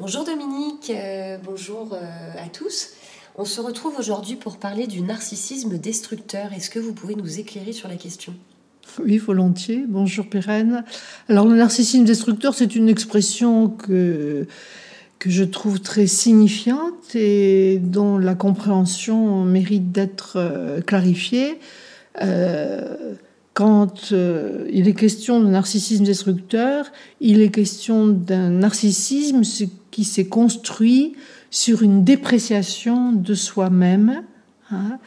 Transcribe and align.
Bonjour 0.00 0.24
Dominique, 0.24 0.92
euh, 0.94 1.38
bonjour 1.44 1.92
euh, 1.92 1.98
à 2.38 2.48
tous. 2.48 2.90
On 3.34 3.44
se 3.44 3.60
retrouve 3.60 3.98
aujourd'hui 3.98 4.36
pour 4.36 4.56
parler 4.56 4.86
du 4.86 5.00
narcissisme 5.00 5.76
destructeur. 5.76 6.52
Est-ce 6.52 6.70
que 6.70 6.78
vous 6.78 6.92
pouvez 6.92 7.16
nous 7.16 7.40
éclairer 7.40 7.72
sur 7.72 7.88
la 7.88 7.96
question? 7.96 8.32
Oui, 9.02 9.18
volontiers. 9.18 9.86
Bonjour 9.88 10.28
Pérenne. 10.28 10.84
Alors 11.28 11.46
le 11.46 11.56
narcissisme 11.56 12.04
destructeur, 12.04 12.54
c'est 12.54 12.76
une 12.76 12.88
expression 12.88 13.68
que, 13.68 14.46
je 15.26 15.42
trouve 15.42 15.80
très 15.80 16.06
signifiante 16.06 17.16
et 17.16 17.80
dont 17.82 18.18
la 18.18 18.36
compréhension 18.36 19.42
mérite 19.42 19.90
d'être 19.90 20.34
euh, 20.36 20.80
clarifiée. 20.80 21.58
Quand 23.58 24.12
euh, 24.12 24.68
il 24.72 24.86
est 24.86 24.94
question 24.94 25.40
de 25.40 25.48
narcissisme 25.48 26.04
destructeur, 26.04 26.92
il 27.20 27.40
est 27.40 27.50
question 27.50 28.06
d'un 28.06 28.50
narcissisme 28.50 29.42
qui 29.90 30.04
s'est 30.04 30.28
construit 30.28 31.16
sur 31.50 31.82
une 31.82 32.04
dépréciation 32.04 33.10
de 33.10 33.34
soi-même. 33.34 34.22
Hein, 34.70 35.00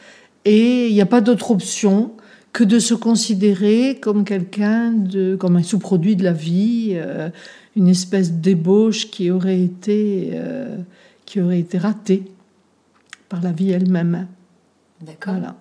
et 0.44 0.88
il 0.88 0.92
n'y 0.92 1.00
a 1.00 1.06
pas 1.06 1.22
d'autre 1.22 1.50
option 1.50 2.12
que 2.52 2.62
de 2.62 2.78
se 2.78 2.92
considérer 2.92 3.98
comme 3.98 4.22
quelqu'un 4.22 4.90
de, 4.90 5.34
comme 5.34 5.56
un 5.56 5.62
sous-produit 5.62 6.14
de 6.14 6.24
la 6.24 6.34
vie, 6.34 6.90
euh, 6.92 7.30
une 7.74 7.88
espèce 7.88 8.32
d'ébauche 8.32 9.10
qui 9.10 9.30
aurait 9.30 9.62
été, 9.62 10.32
euh, 10.34 10.76
qui 11.24 11.40
aurait 11.40 11.60
été 11.60 11.78
ratée 11.78 12.24
par 13.30 13.40
la 13.40 13.52
vie 13.52 13.70
elle-même. 13.70 14.26
D'accord. 15.00 15.36
Voilà. 15.36 15.56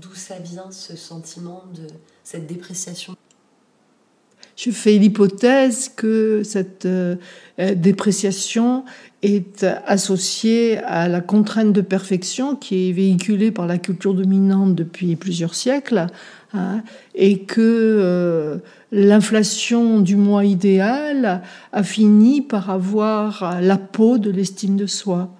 D'où 0.00 0.14
ça 0.14 0.38
vient 0.38 0.70
ce 0.70 0.94
sentiment 0.94 1.64
de 1.74 1.88
cette 2.30 2.46
dépréciation 2.46 3.16
Je 4.54 4.70
fais 4.70 4.98
l'hypothèse 4.98 5.88
que 5.88 6.42
cette 6.44 6.86
euh, 6.86 7.16
dépréciation 7.74 8.84
est 9.22 9.66
associée 9.84 10.78
à 10.78 11.08
la 11.08 11.22
contrainte 11.22 11.72
de 11.72 11.80
perfection 11.80 12.54
qui 12.54 12.88
est 12.88 12.92
véhiculée 12.92 13.50
par 13.50 13.66
la 13.66 13.78
culture 13.78 14.14
dominante 14.14 14.76
depuis 14.76 15.16
plusieurs 15.16 15.56
siècles 15.56 16.06
hein, 16.54 16.84
et 17.16 17.40
que 17.40 17.60
euh, 17.60 18.58
l'inflation 18.92 19.98
du 19.98 20.14
moi 20.14 20.44
idéal 20.44 21.42
a 21.72 21.82
fini 21.82 22.42
par 22.42 22.70
avoir 22.70 23.60
la 23.60 23.76
peau 23.76 24.18
de 24.18 24.30
l'estime 24.30 24.76
de 24.76 24.86
soi. 24.86 25.34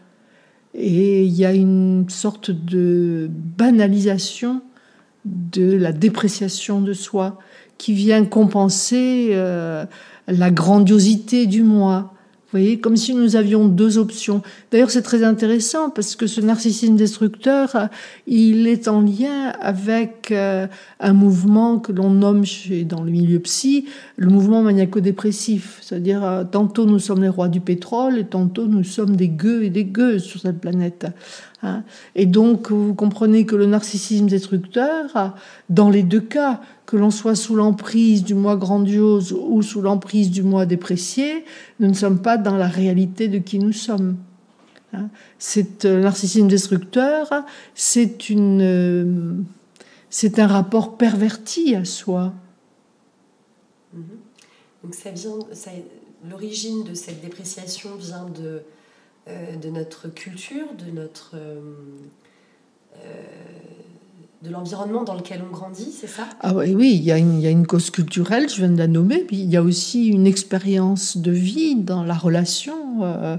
Et 0.75 1.23
il 1.23 1.35
y 1.35 1.45
a 1.45 1.53
une 1.53 2.07
sorte 2.09 2.51
de 2.51 3.31
banalisation 3.31 4.63
de 5.25 5.77
la 5.77 5.93
dépréciation 5.93 6.81
de 6.81 6.93
soi 6.93 7.39
qui 7.79 7.95
vient 7.95 8.25
compenser 8.25 9.31
euh, 9.33 9.85
la 10.29 10.51
grandiosité 10.51 11.47
du 11.47 11.63
moi. 11.63 12.15
Vous 12.53 12.59
voyez, 12.59 12.81
comme 12.81 12.97
si 12.97 13.15
nous 13.15 13.37
avions 13.37 13.69
deux 13.69 13.97
options. 13.97 14.43
D'ailleurs, 14.73 14.91
c'est 14.91 15.03
très 15.03 15.23
intéressant 15.23 15.89
parce 15.89 16.17
que 16.17 16.27
ce 16.27 16.41
narcissisme 16.41 16.97
destructeur, 16.97 17.89
il 18.27 18.67
est 18.67 18.89
en 18.89 19.03
lien 19.03 19.51
avec 19.61 20.33
euh, 20.33 20.67
un 20.99 21.13
mouvement 21.13 21.79
que 21.79 21.93
l'on 21.93 22.11
nomme 22.11 22.45
chez, 22.45 22.83
dans 22.83 23.05
le 23.05 23.13
milieu 23.13 23.39
psy 23.39 23.87
le 24.17 24.31
mouvement 24.31 24.63
maniaco-dépressif. 24.63 25.79
C'est-à-dire, 25.81 26.25
euh, 26.25 26.43
tantôt 26.43 26.87
nous 26.87 26.99
sommes 26.99 27.23
les 27.23 27.29
rois 27.29 27.47
du 27.47 27.61
pétrole 27.61 28.19
et 28.19 28.25
tantôt 28.25 28.67
nous 28.67 28.83
sommes 28.83 29.15
des 29.15 29.29
gueux 29.29 29.63
et 29.63 29.71
des 29.71 29.85
gueuses 29.85 30.25
sur 30.25 30.41
cette 30.41 30.59
planète. 30.59 31.07
Hein. 31.63 31.85
Et 32.17 32.27
donc, 32.27 32.73
vous 32.73 32.95
comprenez 32.95 33.47
que 33.47 33.55
le 33.55 33.67
narcissisme 33.67 34.27
destructeur, 34.27 35.35
dans 35.69 35.89
les 35.89 36.03
deux 36.03 36.21
cas, 36.21 36.61
que 36.91 36.97
l'on 36.97 37.13
soit 37.13 37.37
sous 37.37 37.55
l'emprise 37.55 38.25
du 38.25 38.35
moi 38.35 38.57
grandiose 38.57 39.33
ou 39.33 39.63
sous 39.63 39.81
l'emprise 39.81 40.29
du 40.29 40.43
moi 40.43 40.67
déprécié, 40.67 41.45
nous 41.79 41.87
ne 41.87 41.95
sommes 41.95 42.21
pas 42.21 42.37
dans 42.37 42.57
la 42.57 42.67
réalité 42.67 43.29
de 43.29 43.39
qui 43.39 43.61
nous 43.61 43.73
sommes. 43.73 44.17
Hein? 44.93 45.09
C'est 45.39 45.85
euh, 45.85 46.01
narcissisme 46.01 46.49
destructeur, 46.49 47.33
euh, 47.33 49.37
c'est 50.11 50.39
un 50.41 50.47
rapport 50.49 50.97
perverti 50.97 51.77
à 51.77 51.85
soi. 51.85 52.33
Mm-hmm. 53.97 54.83
Donc 54.83 54.95
ça 54.97 55.13
vient, 55.13 55.39
l'origine 56.29 56.83
de 56.83 56.95
cette 56.95 57.23
dépréciation 57.23 57.91
vient 58.01 58.27
de, 58.27 58.63
euh, 59.29 59.55
de 59.55 59.71
notre 59.71 60.09
culture, 60.09 60.67
de 60.75 60.91
notre 60.91 61.37
de 64.43 64.49
l'environnement 64.49 65.05
dans 65.05 65.15
lequel 65.15 65.43
on 65.47 65.53
grandit, 65.53 65.93
c'est 65.93 66.07
ça? 66.07 66.23
Ah 66.41 66.55
oui, 66.55 66.75
oui 66.75 66.95
il, 66.95 67.03
y 67.03 67.13
a 67.13 67.19
une, 67.19 67.67
cause 67.67 67.91
culturelle, 67.91 68.49
je 68.49 68.57
viens 68.57 68.71
de 68.71 68.79
la 68.79 68.87
nommer, 68.87 69.19
puis 69.19 69.37
il 69.37 69.51
y 69.51 69.57
a 69.57 69.63
aussi 69.63 70.07
une 70.07 70.27
expérience 70.27 71.19
de 71.19 71.31
vie 71.31 71.75
dans 71.75 72.05
la 72.05 72.15
relation 72.15 73.03
euh, 73.03 73.37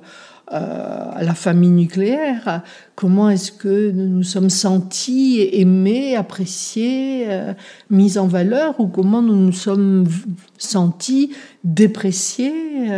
euh, 0.54 1.12
à 1.12 1.24
la 1.24 1.34
famille 1.34 1.72
nucléaire. 1.72 2.62
Comment 2.96 3.32
est-ce 3.32 3.52
que 3.52 3.90
nous 3.90 4.10
nous 4.10 4.24
sommes 4.24 4.52
sentis 4.52 5.42
aimés, 5.54 6.16
appréciés, 6.16 7.26
euh, 7.30 7.54
mis 7.90 8.20
en 8.20 8.28
valeur, 8.28 8.80
ou 8.80 8.86
comment 8.86 9.24
nous 9.24 9.36
nous 9.36 9.54
sommes 9.54 10.06
sentis 10.60 11.34
dépréciés 11.64 12.90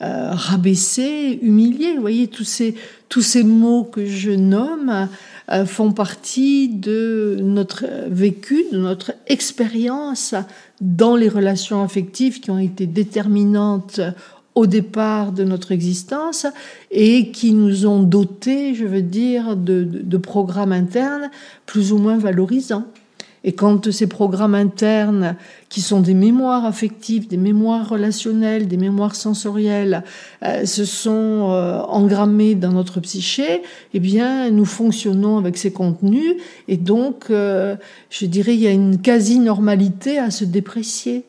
rabaissés, 0.00 1.38
humiliés. 1.42 1.96
Vous 1.96 2.00
voyez, 2.00 2.28
tous 2.28 2.44
ces, 2.44 2.74
tous 3.10 3.20
ces 3.20 3.42
mots 3.42 3.84
que 3.84 4.06
je 4.06 4.30
nomme 4.30 5.08
font 5.66 5.92
partie 5.92 6.68
de 6.68 7.38
notre 7.40 7.84
vécu, 8.08 8.64
de 8.72 8.78
notre 8.78 9.12
expérience 9.26 10.34
dans 10.80 11.16
les 11.16 11.28
relations 11.28 11.82
affectives 11.82 12.40
qui 12.40 12.50
ont 12.50 12.58
été 12.58 12.86
déterminantes 12.86 14.00
au 14.54 14.66
départ 14.66 15.32
de 15.32 15.44
notre 15.44 15.72
existence 15.72 16.46
et 16.90 17.30
qui 17.30 17.52
nous 17.52 17.86
ont 17.86 18.02
dotés, 18.02 18.74
je 18.74 18.84
veux 18.84 19.02
dire, 19.02 19.56
de, 19.56 19.84
de 19.84 20.16
programmes 20.16 20.72
internes 20.72 21.30
plus 21.66 21.92
ou 21.92 21.98
moins 21.98 22.18
valorisants. 22.18 22.84
Et 23.42 23.52
quand 23.52 23.90
ces 23.90 24.06
programmes 24.06 24.54
internes, 24.54 25.36
qui 25.70 25.80
sont 25.80 26.00
des 26.00 26.12
mémoires 26.12 26.66
affectives, 26.66 27.26
des 27.26 27.38
mémoires 27.38 27.88
relationnelles, 27.88 28.68
des 28.68 28.76
mémoires 28.76 29.14
sensorielles, 29.14 30.04
euh, 30.44 30.66
se 30.66 30.84
sont 30.84 31.48
euh, 31.50 31.78
engrammés 31.80 32.54
dans 32.54 32.72
notre 32.72 33.00
psyché, 33.00 33.62
eh 33.94 34.00
bien, 34.00 34.50
nous 34.50 34.66
fonctionnons 34.66 35.38
avec 35.38 35.56
ces 35.56 35.72
contenus. 35.72 36.34
Et 36.68 36.76
donc, 36.76 37.30
euh, 37.30 37.76
je 38.10 38.26
dirais, 38.26 38.54
il 38.54 38.60
y 38.60 38.66
a 38.66 38.72
une 38.72 39.00
quasi-normalité 39.00 40.18
à 40.18 40.30
se 40.30 40.44
déprécier. 40.44 41.24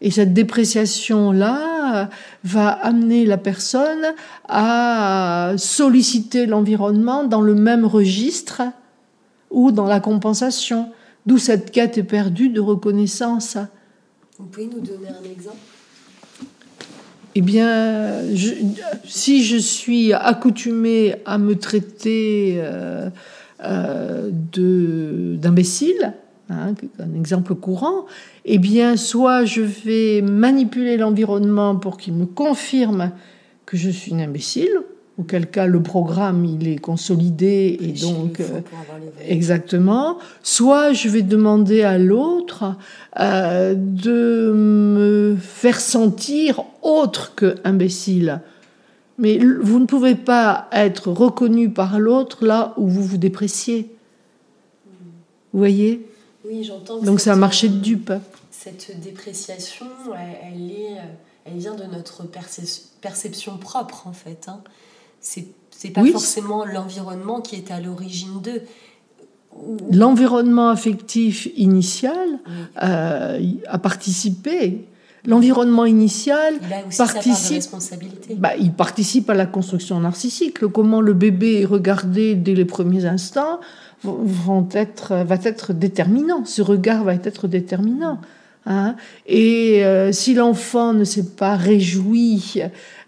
Et 0.00 0.10
cette 0.10 0.32
dépréciation-là 0.32 2.08
va 2.44 2.68
amener 2.68 3.26
la 3.26 3.36
personne 3.36 4.14
à 4.48 5.54
solliciter 5.56 6.46
l'environnement 6.46 7.24
dans 7.24 7.40
le 7.40 7.54
même 7.54 7.84
registre 7.84 8.62
ou 9.50 9.72
dans 9.72 9.86
la 9.86 9.98
compensation. 9.98 10.92
D'où 11.26 11.38
cette 11.38 11.70
quête 11.70 12.06
perdue 12.06 12.48
de 12.48 12.60
reconnaissance. 12.60 13.58
Vous 14.38 14.46
pouvez 14.46 14.66
nous 14.66 14.80
donner 14.80 15.08
un 15.08 15.30
exemple? 15.30 15.58
Eh 17.34 17.40
bien, 17.40 18.22
si 19.04 19.44
je 19.44 19.56
suis 19.56 20.12
accoutumée 20.12 21.16
à 21.24 21.38
me 21.38 21.54
traiter 21.56 22.54
euh, 22.56 23.10
euh, 23.62 24.30
d'imbécile, 24.32 26.14
hein, 26.50 26.74
un 26.98 27.14
exemple 27.14 27.54
courant, 27.54 28.06
eh 28.44 28.58
bien, 28.58 28.96
soit 28.96 29.44
je 29.44 29.62
vais 29.62 30.22
manipuler 30.22 30.96
l'environnement 30.96 31.76
pour 31.76 31.96
qu'il 31.96 32.14
me 32.14 32.26
confirme 32.26 33.12
que 33.66 33.76
je 33.76 33.90
suis 33.90 34.12
une 34.12 34.20
imbécile, 34.20 34.80
auquel 35.18 35.50
cas 35.50 35.66
le 35.66 35.82
programme 35.82 36.44
il 36.44 36.68
est 36.68 36.78
consolidé 36.78 37.76
et 37.80 37.92
donc 37.92 38.40
euh, 38.40 38.60
exactement. 39.20 40.18
Soit 40.42 40.92
je 40.92 41.08
vais 41.08 41.22
demander 41.22 41.82
à 41.82 41.98
l'autre 41.98 42.76
euh, 43.18 43.74
de 43.76 44.52
me 44.54 45.36
faire 45.40 45.80
sentir 45.80 46.62
autre 46.82 47.34
que 47.34 47.56
imbécile. 47.64 48.40
Mais 49.18 49.38
vous 49.38 49.80
ne 49.80 49.86
pouvez 49.86 50.14
pas 50.14 50.68
être 50.70 51.10
reconnu 51.10 51.70
par 51.70 51.98
l'autre 51.98 52.46
là 52.46 52.72
où 52.76 52.86
vous 52.86 53.02
vous 53.02 53.18
dépréciez. 53.18 53.90
Vous 55.52 55.58
voyez? 55.58 56.06
Oui, 56.44 56.62
j'entends. 56.62 57.02
Donc 57.02 57.18
c'est 57.18 57.30
un 57.30 57.36
marché 57.36 57.68
de 57.68 57.78
dupes. 57.78 58.12
Cette 58.52 59.00
dépréciation, 59.00 59.86
elle, 60.44 60.70
est, 60.70 60.96
elle 61.44 61.58
vient 61.58 61.74
de 61.74 61.84
notre 61.84 62.24
perception 63.00 63.56
propre 63.56 64.06
en 64.06 64.12
fait. 64.12 64.46
Hein 64.46 64.60
c'est 65.20 65.46
c'est 65.78 65.90
pas 65.90 66.04
forcément 66.06 66.64
l'environnement 66.64 67.40
qui 67.40 67.54
est 67.54 67.70
à 67.70 67.80
l'origine 67.80 68.40
d'eux. 68.42 68.62
L'environnement 69.92 70.70
affectif 70.70 71.48
initial 71.56 72.40
euh, 72.82 73.38
a 73.64 73.78
participé. 73.78 74.88
L'environnement 75.24 75.84
initial 75.84 76.54
participe. 76.96 77.62
Bah, 78.38 78.56
il 78.58 78.72
participe 78.72 79.30
à 79.30 79.34
la 79.34 79.46
construction 79.46 80.00
narcissique. 80.00 80.66
Comment 80.66 81.00
le 81.00 81.12
bébé 81.12 81.60
est 81.60 81.64
regardé 81.64 82.34
dès 82.34 82.54
les 82.54 82.64
premiers 82.64 83.06
instants 83.06 83.60
vont 84.02 84.68
être, 84.72 85.14
va 85.24 85.36
être 85.44 85.72
déterminant. 85.72 86.44
Ce 86.44 86.60
regard 86.60 87.04
va 87.04 87.14
être 87.14 87.46
déterminant. 87.46 88.20
Hein. 88.70 88.96
Et 89.26 89.82
euh, 89.82 90.12
si 90.12 90.34
l'enfant 90.34 90.92
ne 90.92 91.02
s'est 91.02 91.24
pas 91.24 91.56
réjoui 91.56 92.60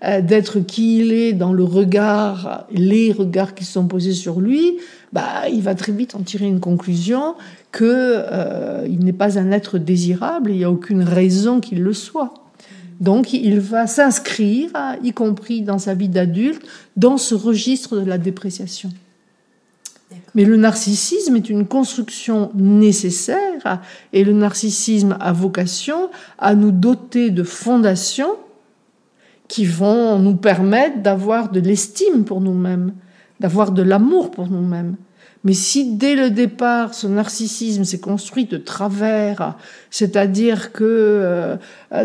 euh, 0.03 0.23
d'être 0.23 0.61
qui 0.61 1.01
il 1.01 1.12
est 1.12 1.35
dans 1.35 1.53
le 1.53 1.65
regard, 1.65 2.67
les 2.73 3.12
regards 3.12 3.55
qui 3.55 3.67
sont 3.67 3.87
posés 3.87 4.15
sur 4.15 4.41
lui, 4.41 4.79
bah, 5.12 5.49
il 5.53 5.61
va 5.61 5.75
très 5.75 5.93
vite 5.93 6.15
en 6.15 6.23
tirer 6.23 6.47
une 6.47 6.61
conclusion 6.61 7.35
que 7.73 7.85
euh, 7.85 8.87
il 8.89 9.01
n'est 9.01 9.12
pas 9.12 9.39
un 9.39 9.53
être 9.53 9.77
désirable, 9.77 10.51
il 10.51 10.57
n'y 10.57 10.65
a 10.65 10.71
aucune 10.71 11.03
raison 11.03 11.61
qu'il 11.61 11.83
le 11.83 11.93
soit. 11.93 12.33
Donc 12.99 13.35
il 13.35 13.61
va 13.61 13.87
s'inscrire, 13.87 14.71
y 15.03 15.13
compris 15.13 15.61
dans 15.61 15.79
sa 15.79 15.93
vie 15.93 16.09
d'adulte, 16.09 16.63
dans 16.97 17.19
ce 17.19 17.35
registre 17.35 18.01
de 18.01 18.06
la 18.06 18.19
dépréciation. 18.19 18.91
Mais 20.35 20.44
le 20.44 20.56
narcissisme 20.56 21.37
est 21.37 21.50
une 21.50 21.67
construction 21.67 22.50
nécessaire 22.55 23.81
et 24.12 24.25
le 24.25 24.32
narcissisme 24.32 25.17
a 25.21 25.32
vocation 25.32 26.11
à 26.38 26.55
nous 26.55 26.71
doter 26.71 27.31
de 27.31 27.43
fondations 27.43 28.37
qui 29.49 29.65
vont 29.65 30.19
nous 30.19 30.37
permettre 30.37 31.03
d'avoir 31.03 31.50
de 31.50 31.59
l'estime 31.59 32.25
pour 32.25 32.41
nous-mêmes, 32.41 32.93
d'avoir 33.41 33.73
de 33.73 33.82
l'amour 33.82 34.31
pour 34.31 34.49
nous-mêmes. 34.49 34.94
Mais 35.43 35.55
si 35.55 35.97
dès 35.97 36.17
le 36.17 36.29
départ 36.29 36.93
ce 36.93 37.07
narcissisme 37.07 37.85
s'est 37.85 38.01
construit 38.01 38.45
de 38.45 38.59
travers, 38.59 39.57
c'est-à-dire 39.91 40.73
que 40.73 40.85
euh, 40.85 41.57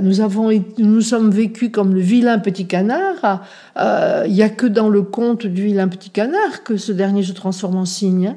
nous 0.02 0.22
avons 0.22 0.50
nous 0.78 1.02
sommes 1.02 1.32
vécus 1.32 1.70
comme 1.70 1.94
le 1.94 2.00
vilain 2.00 2.40
petit 2.40 2.66
canard, 2.66 3.44
euh, 3.78 4.24
il 4.26 4.34
n'y 4.34 4.44
a 4.44 4.50
que 4.50 4.68
dans 4.68 4.88
le 4.88 5.02
conte 5.02 5.46
du 5.46 5.64
vilain 5.64 5.90
petit 5.90 6.12
canard 6.12 6.64
que 6.64 6.78
ce 6.78 6.94
dernier 6.94 7.24
se 7.24 7.34
transforme 7.34 7.76
en 7.76 7.86
cygne. 7.86 8.36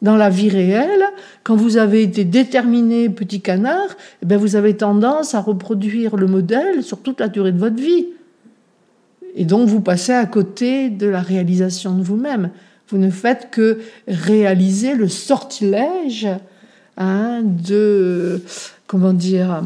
Dans 0.00 0.16
la 0.16 0.30
vie 0.30 0.48
réelle, 0.48 1.04
quand 1.42 1.56
vous 1.56 1.76
avez 1.76 2.02
été 2.02 2.24
déterminé 2.24 3.10
petit 3.10 3.42
canard, 3.42 3.88
eh 4.22 4.26
bien 4.26 4.38
vous 4.38 4.56
avez 4.56 4.74
tendance 4.74 5.34
à 5.34 5.40
reproduire 5.40 6.16
le 6.16 6.26
modèle 6.26 6.82
sur 6.82 7.02
toute 7.02 7.20
la 7.20 7.28
durée 7.28 7.52
de 7.52 7.58
votre 7.58 7.76
vie. 7.76 8.06
Et 9.34 9.44
donc 9.44 9.68
vous 9.68 9.80
passez 9.80 10.12
à 10.12 10.24
côté 10.24 10.88
de 10.88 11.06
la 11.06 11.20
réalisation 11.20 11.94
de 11.94 12.02
vous-même. 12.02 12.50
Vous 12.90 12.98
ne 12.98 13.10
faites 13.10 13.50
que 13.50 13.80
réaliser 14.08 14.94
le 14.94 15.08
sortilège 15.08 16.26
hein, 16.96 17.42
de, 17.42 18.42
comment 18.86 19.12
dire, 19.12 19.62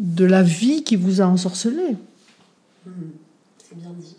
de 0.00 0.24
la 0.24 0.42
vie 0.42 0.82
qui 0.82 0.96
vous 0.96 1.20
a 1.20 1.26
ensorcelé. 1.26 1.96
Hmm, 2.86 2.90
c'est 3.58 3.78
bien 3.78 3.90
dit. 3.98 4.16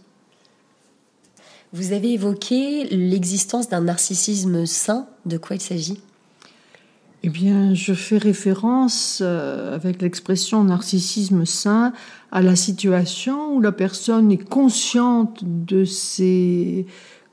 Vous 1.74 1.92
avez 1.92 2.14
évoqué 2.14 2.86
l'existence 2.86 3.68
d'un 3.68 3.82
narcissisme 3.82 4.66
sain. 4.66 5.08
De 5.26 5.38
quoi 5.38 5.58
il 5.58 5.62
s'agit? 5.62 6.00
Eh 7.24 7.30
bien, 7.30 7.74
je 7.74 7.94
fais 7.94 8.20
référence 8.20 9.20
euh, 9.22 9.76
avec 9.76 10.02
l'expression 10.02 10.64
narcissisme 10.64 11.44
sain 11.44 11.92
à 12.32 12.42
la 12.42 12.56
situation 12.56 13.56
où 13.56 13.62
la 13.62 13.72
personne 13.72 14.32
est 14.32 14.48
consciente 14.48 15.40
de 15.44 15.86
ses 15.86 16.86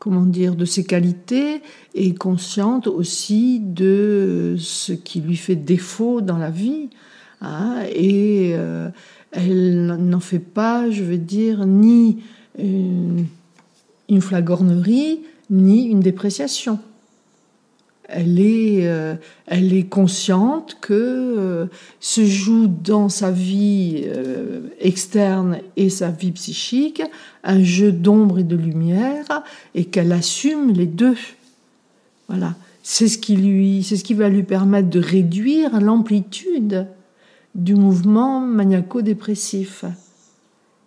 comment 0.03 0.27
dire, 0.27 0.57
de 0.57 0.65
ses 0.65 0.83
qualités 0.83 1.63
et 1.95 2.13
consciente 2.13 2.89
aussi 2.89 3.61
de 3.61 4.57
ce 4.59 4.93
qui 4.93 5.21
lui 5.21 5.37
fait 5.37 5.55
défaut 5.55 6.21
dans 6.21 6.39
la 6.39 6.51
vie. 6.51 6.91
Hein, 7.41 7.85
et 7.95 8.51
euh, 8.57 8.89
elle 9.31 9.87
n'en 9.87 10.19
fait 10.19 10.41
pas, 10.41 10.91
je 10.91 11.05
veux 11.05 11.19
dire, 11.19 11.67
ni 11.67 12.21
une, 12.59 13.27
une 14.09 14.21
flagornerie, 14.21 15.21
ni 15.51 15.85
une 15.85 16.01
dépréciation 16.01 16.81
elle 18.13 18.41
est, 18.41 18.87
euh, 18.87 19.15
elle 19.47 19.73
est 19.73 19.85
consciente 19.85 20.77
que 20.81 20.93
euh, 20.93 21.67
se 22.01 22.25
joue 22.25 22.67
dans 22.67 23.09
sa 23.09 23.31
vie 23.31 24.05
euh, 24.07 24.61
externe 24.81 25.59
et 25.77 25.91
sa 25.91 26.11
vie 26.11 26.33
psychique 26.33 27.03
un 27.43 27.63
jeu 27.63 27.91
d'ombre 27.93 28.39
et 28.39 28.45
de 28.45 28.57
lumière 28.57 29.43
et 29.75 29.87
qu'elle 29.87 30.13
assume 30.13 30.73
les 30.73 30.87
deux. 30.87 31.17
Voilà, 32.29 32.55
c'est 32.83 33.09
ce 33.09 33.19
qui 33.19 33.37
lui, 33.37 33.83
c'est 33.83 33.97
ce 33.97 34.05
qui 34.05 34.15
va 34.15 34.29
lui 34.29 34.43
permettre 34.43 34.91
de 34.91 35.01
réduire 35.01 35.81
l'amplitude 35.81 36.87
du 37.55 37.75
mouvement 37.75 38.41
maniaco-dépressif 38.41 39.85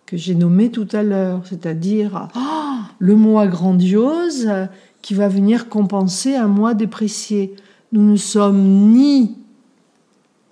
que 0.06 0.16
j'ai 0.16 0.34
nommé 0.34 0.70
tout 0.70 0.88
à 0.92 1.02
l'heure, 1.02 1.42
c'est-à-dire 1.44 2.28
oh, 2.36 2.40
le 2.98 3.16
moi 3.16 3.46
grandiose 3.46 4.48
qui 5.06 5.14
va 5.14 5.28
venir 5.28 5.68
compenser 5.68 6.34
un 6.34 6.48
moi 6.48 6.74
déprécié. 6.74 7.54
Nous 7.92 8.02
ne 8.02 8.16
sommes 8.16 8.60
ni 8.60 9.36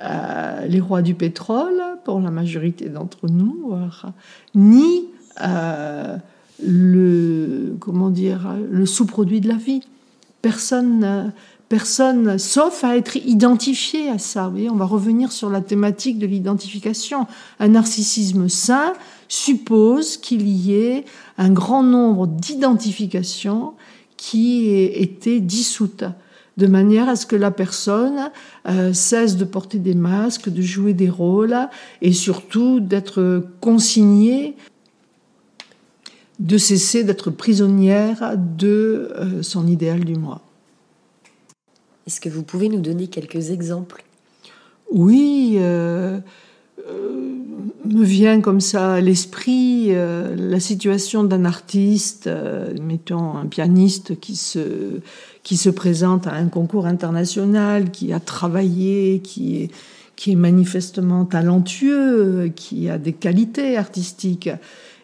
euh, 0.01 0.65
les 0.69 0.79
rois 0.79 1.03
du 1.03 1.15
pétrole, 1.15 1.83
pour 2.05 2.21
la 2.21 2.31
majorité 2.31 2.89
d'entre 2.89 3.27
nous, 3.29 3.73
ni 4.55 5.07
euh, 5.43 6.17
le, 6.65 7.75
comment 7.81 8.11
dire, 8.11 8.55
le 8.71 8.87
sous-produit 8.87 9.41
de 9.41 9.49
la 9.49 9.57
vie. 9.57 9.81
Personne, 10.41 11.33
personne, 11.69 12.39
sauf 12.39 12.85
à 12.85 12.97
être 12.97 13.17
identifié 13.17 14.09
à 14.09 14.19
ça. 14.19 14.53
Vous 14.55 14.69
on 14.71 14.77
va 14.77 14.87
revenir 14.87 15.33
sur 15.33 15.51
la 15.51 15.63
thématique 15.63 16.21
de 16.21 16.27
l'identification. 16.27 17.27
Un 17.59 17.69
narcissisme 17.71 18.49
sain 18.49 18.93
suppose 19.27 20.17
qu'il 20.17 20.47
y 20.47 20.77
ait 20.77 21.05
un 21.39 21.51
grand 21.51 21.83
nombre 21.83 22.29
d'identifications 22.29 23.73
qui 24.25 24.71
était 24.71 25.39
dissoute, 25.39 26.05
de 26.57 26.67
manière 26.67 27.11
à 27.11 27.17
ce 27.17 27.27
que 27.27 27.37
la 27.37 27.51
personne 27.51 28.31
euh, 28.67 28.95
cesse 28.95 29.37
de 29.37 29.45
porter 29.45 29.79
des 29.79 29.95
masques, 29.95 30.49
de 30.49 30.63
jouer 30.63 30.95
des 30.95 31.11
rôles 31.11 31.55
et 32.01 32.15
surtout 32.15 32.81
d'être 32.81 33.45
consignée, 33.61 34.57
de 36.39 36.57
cesser 36.57 37.05
d'être 37.05 37.31
prisonnière 37.31 38.39
de 38.39 39.13
euh, 39.15 39.43
son 39.43 39.67
idéal 39.67 40.07
du 40.07 40.15
moi. 40.15 40.41
Est-ce 42.07 42.19
que 42.19 42.31
vous 42.31 42.45
pouvez 42.45 42.71
nous 42.71 42.81
donner 42.81 43.09
quelques 43.09 43.51
exemples? 43.51 44.05
Oui. 44.91 45.57
Euh, 45.59 46.19
me 47.85 48.05
vient 48.05 48.41
comme 48.41 48.61
ça 48.61 48.95
à 48.95 49.01
l'esprit 49.01 49.89
euh, 49.91 50.35
la 50.37 50.61
situation 50.61 51.25
d'un 51.25 51.45
artiste, 51.45 52.27
euh, 52.27 52.75
mettons 52.83 53.37
un 53.37 53.47
pianiste 53.47 54.19
qui 54.21 54.37
se, 54.37 55.01
qui 55.43 55.57
se 55.57 55.71
présente 55.71 56.27
à 56.27 56.35
un 56.35 56.49
concours 56.49 56.87
international, 56.87 57.91
qui 57.91 58.13
a 58.13 58.21
travaillé, 58.21 59.21
qui 59.23 59.63
est, 59.63 59.71
qui 60.17 60.33
est 60.33 60.37
manifestement 60.37 61.25
talentueux, 61.25 62.53
qui 62.55 62.89
a 62.89 62.99
des 62.99 63.13
qualités 63.13 63.77
artistiques. 63.77 64.51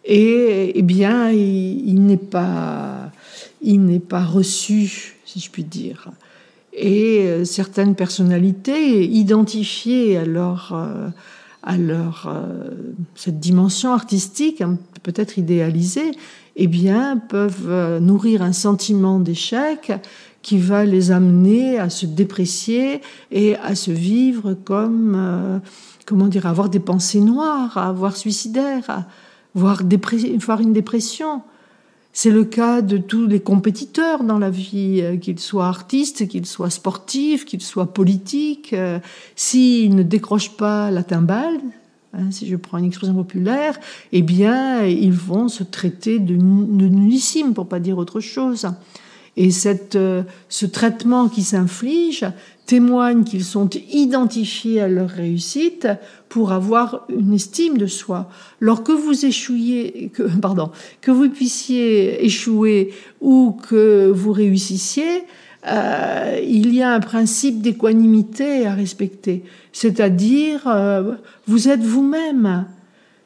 Et 0.05 0.73
eh 0.75 0.83
bien, 0.83 1.31
il, 1.31 1.89
il 1.89 2.07
n'est 2.07 2.17
pas, 2.17 3.13
il 3.61 3.85
n'est 3.85 3.99
pas 4.01 4.25
reçu, 4.25 5.17
si 5.27 5.41
je 5.41 5.51
puis 5.51 5.65
dire. 5.65 6.11
Et 6.73 7.25
euh, 7.27 7.45
certaines 7.45 7.95
personnalités 7.95 9.05
identifiées 9.05 10.25
à 11.63 11.77
leur 11.77 12.27
euh, 12.27 12.71
cette 13.15 13.39
dimension 13.39 13.93
artistique, 13.93 14.61
hein, 14.61 14.79
peut-être 15.03 15.39
idéalisée, 15.39 16.13
eh 16.57 16.67
bien, 16.67 17.17
peuvent 17.17 17.69
euh, 17.69 18.01
nourrir 18.01 18.43
un 18.43 18.53
sentiment 18.53 19.21
d'échec 19.21 19.93
qui 20.43 20.59
va 20.59 20.85
les 20.85 21.11
amener 21.11 21.79
à 21.79 21.91
se 21.91 22.07
déprécier 22.07 23.03
et 23.31 23.57
à 23.57 23.75
se 23.75 23.91
vivre 23.91 24.55
comme, 24.55 25.15
euh, 25.17 25.59
comment 26.07 26.27
dire, 26.27 26.47
avoir 26.47 26.71
des 26.71 26.81
pensées 26.81 27.21
noires, 27.21 27.77
à 27.77 27.89
avoir 27.89 28.17
suicidaire, 28.17 28.89
à 28.89 29.07
voir, 29.55 29.83
voir 30.39 30.61
une 30.61 30.73
dépression. 30.73 31.43
C'est 32.13 32.31
le 32.31 32.45
cas 32.45 32.83
de 32.83 32.99
tous 32.99 33.27
les 33.27 33.41
compétiteurs 33.41 34.25
dans 34.25 34.39
la 34.39 34.51
vie, 34.51 35.01
euh, 35.01 35.17
qu'ils 35.17 35.39
soient 35.39 35.69
artistes, 35.69 36.27
qu'ils 36.27 36.47
soient 36.47 36.71
sportifs, 36.71 37.45
qu'ils 37.45 37.63
soient 37.63 37.93
politiques. 37.93 38.73
Euh, 38.73 38.99
s'ils 39.37 39.95
ne 39.95 40.03
décrochent 40.03 40.57
pas 40.57 40.91
la 40.91 41.05
timbale, 41.05 41.61
hein, 42.13 42.31
si 42.33 42.49
je 42.49 42.57
prends 42.57 42.79
une 42.79 42.87
expression 42.87 43.15
populaire, 43.15 43.79
eh 44.11 44.23
bien, 44.23 44.85
ils 44.85 45.13
vont 45.13 45.49
se 45.49 45.63
traiter 45.63 46.19
de, 46.19 46.35
de 46.35 46.89
nullissimes, 46.89 47.55
pour 47.55 47.69
pas 47.69 47.79
dire 47.79 47.97
autre 47.97 48.19
chose. 48.19 48.67
Et 49.37 49.53
cette, 49.53 49.95
euh, 49.95 50.25
ce 50.49 50.67
traitement 50.67 51.29
qui 51.29 51.43
s'inflige 51.43 52.27
témoigne 52.71 53.25
qu'ils 53.25 53.43
sont 53.43 53.69
identifiés 53.91 54.81
à 54.81 54.87
leur 54.87 55.09
réussite 55.09 55.89
pour 56.29 56.53
avoir 56.53 57.05
une 57.09 57.35
estime 57.35 57.77
de 57.77 57.89
soi. 57.89 58.31
Alors 58.63 58.85
que 58.85 58.93
vous 58.93 59.27
échouiez, 59.27 60.13
que, 60.15 60.23
pardon, 60.41 60.71
que 61.01 61.11
vous 61.11 61.29
puissiez 61.29 62.25
échouer 62.25 62.95
ou 63.21 63.59
que 63.69 64.09
vous 64.15 64.31
réussissiez, 64.31 65.25
euh, 65.67 66.41
il 66.47 66.73
y 66.73 66.81
a 66.81 66.93
un 66.93 67.01
principe 67.01 67.61
d'équanimité 67.61 68.69
à 68.69 68.75
respecter. 68.75 69.43
C'est-à-dire, 69.73 70.69
euh, 70.69 71.17
vous 71.49 71.69
êtes 71.69 71.83
vous-même. 71.83 72.67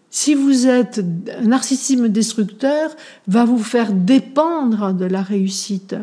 Si 0.08 0.34
vous 0.34 0.66
êtes 0.66 1.04
un 1.38 1.48
narcissisme 1.48 2.08
destructeur, 2.08 2.96
va 3.28 3.44
vous 3.44 3.62
faire 3.62 3.92
dépendre 3.92 4.94
de 4.94 5.04
la 5.04 5.20
réussite. 5.20 5.96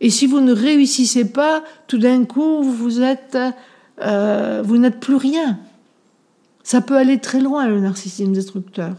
Et 0.00 0.10
si 0.10 0.26
vous 0.26 0.40
ne 0.40 0.52
réussissez 0.52 1.26
pas, 1.26 1.62
tout 1.86 1.98
d'un 1.98 2.24
coup, 2.24 2.64
euh, 4.02 4.62
vous 4.64 4.78
n'êtes 4.78 5.00
plus 5.00 5.16
rien. 5.16 5.58
Ça 6.62 6.80
peut 6.80 6.96
aller 6.96 7.18
très 7.18 7.40
loin, 7.40 7.66
le 7.66 7.80
narcissisme 7.80 8.32
destructeur. 8.32 8.94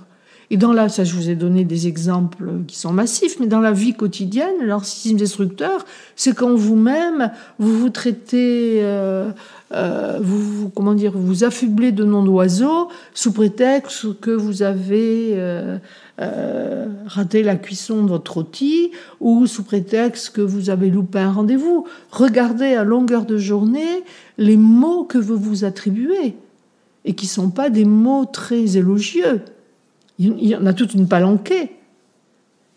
Et 0.52 0.58
dans 0.58 0.74
la, 0.74 0.90
ça 0.90 1.06
je 1.06 1.16
vous 1.16 1.30
ai 1.30 1.36
donné 1.36 1.64
des 1.64 1.88
exemples 1.88 2.44
qui 2.68 2.78
sont 2.78 2.92
massifs, 2.92 3.40
mais 3.40 3.48
dans 3.48 3.62
la 3.62 3.72
vie 3.72 3.94
quotidienne, 3.94 4.56
le 4.60 4.68
narcissisme 4.68 5.16
destructeur, 5.16 5.86
c'est 6.18 6.36
quand 6.36 6.54
vous-même, 6.54 7.32
vous 7.58 7.80
vous 7.80 7.90
traitez, 7.90 8.82
euh, 8.84 9.32
euh, 9.74 10.20
vous, 10.22 10.70
comment 10.70 10.94
dire, 10.94 11.14
vous 11.16 11.44
affublez 11.44 11.92
de 11.92 12.04
noms 12.04 12.24
d'oiseaux 12.24 12.90
sous 13.14 13.32
prétexte 13.32 14.20
que 14.20 14.32
vous 14.32 14.64
avez 14.64 15.34
euh, 16.22 16.88
raté 17.06 17.42
la 17.42 17.56
cuisson 17.56 18.04
de 18.04 18.10
votre 18.10 18.34
rôti 18.34 18.92
ou 19.20 19.48
sous 19.48 19.64
prétexte 19.64 20.32
que 20.32 20.42
vous 20.42 20.70
avez 20.70 20.90
loupé 20.90 21.20
un 21.20 21.32
rendez-vous. 21.32 21.88
Regardez 22.12 22.76
à 22.76 22.84
longueur 22.84 23.26
de 23.26 23.38
journée 23.38 24.04
les 24.38 24.58
mots 24.58 25.04
que 25.04 25.18
vous 25.18 25.38
vous 25.38 25.64
attribuez 25.64 26.36
et 27.06 27.14
qui 27.14 27.26
sont 27.26 27.50
pas 27.50 27.70
des 27.70 27.86
mots 27.86 28.26
très 28.26 28.78
élogieux. 28.78 29.42
Il 30.20 30.48
y 30.48 30.56
en 30.56 30.66
a 30.66 30.74
toute 30.74 30.94
une 30.94 31.08
palanquée. 31.08 31.72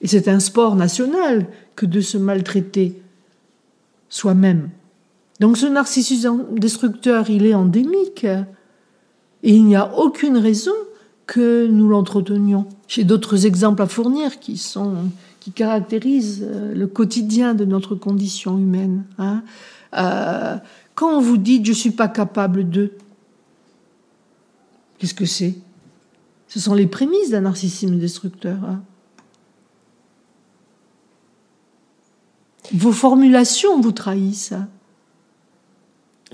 Et 0.01 0.07
c'est 0.07 0.29
un 0.29 0.41
sport 0.41 0.77
national 0.77 1.47
que 1.77 1.87
de 1.87 2.01
se 2.01 2.19
maltraiter 2.19 3.01
soi-même. 4.09 4.71
Donc 5.41 5.57
ce 5.57 5.67
narcissisme 5.67 6.45
destructeur, 6.53 7.29
il 7.31 7.47
est 7.47 7.55
endémique. 7.55 8.25
Et 8.25 9.55
il 9.55 9.65
n'y 9.65 9.77
a 9.77 9.97
aucune 9.99 10.39
raison 10.39 10.73
que 11.27 11.67
nous 11.67 11.89
l'entretenions. 11.89 12.67
J'ai 12.89 13.05
d'autres 13.05 13.47
exemples 13.47 13.83
à 13.83 13.87
fournir 13.87 14.41
qui, 14.41 14.57
sont, 14.57 14.95
qui 15.41 15.53
caractérisent 15.53 16.47
euh, 16.47 16.75
le 16.75 16.87
quotidien 16.87 17.55
de 17.55 17.65
notre 17.65 17.95
condition 17.95 18.59
humaine. 18.59 19.05
Hein. 19.19 19.43
Euh, 19.97 20.57
quand 20.95 21.21
vous 21.21 21.37
dites 21.37 21.65
je 21.65 21.71
ne 21.71 21.77
suis 21.77 21.91
pas 21.91 22.09
capable 22.09 22.69
de, 22.69 22.93
qu'est-ce 24.99 25.15
que 25.15 25.27
c'est? 25.27 25.57
Ce 26.49 26.61
sont 26.61 26.75
les 26.75 26.87
prémices 26.87 27.31
d'un 27.31 27.43
narcissisme 27.43 27.99
destructeur. 27.99 28.59
Hein. 28.65 28.83
Vos 32.73 32.93
formulations 32.93 33.81
vous 33.81 33.93
trahissent. 33.93 34.55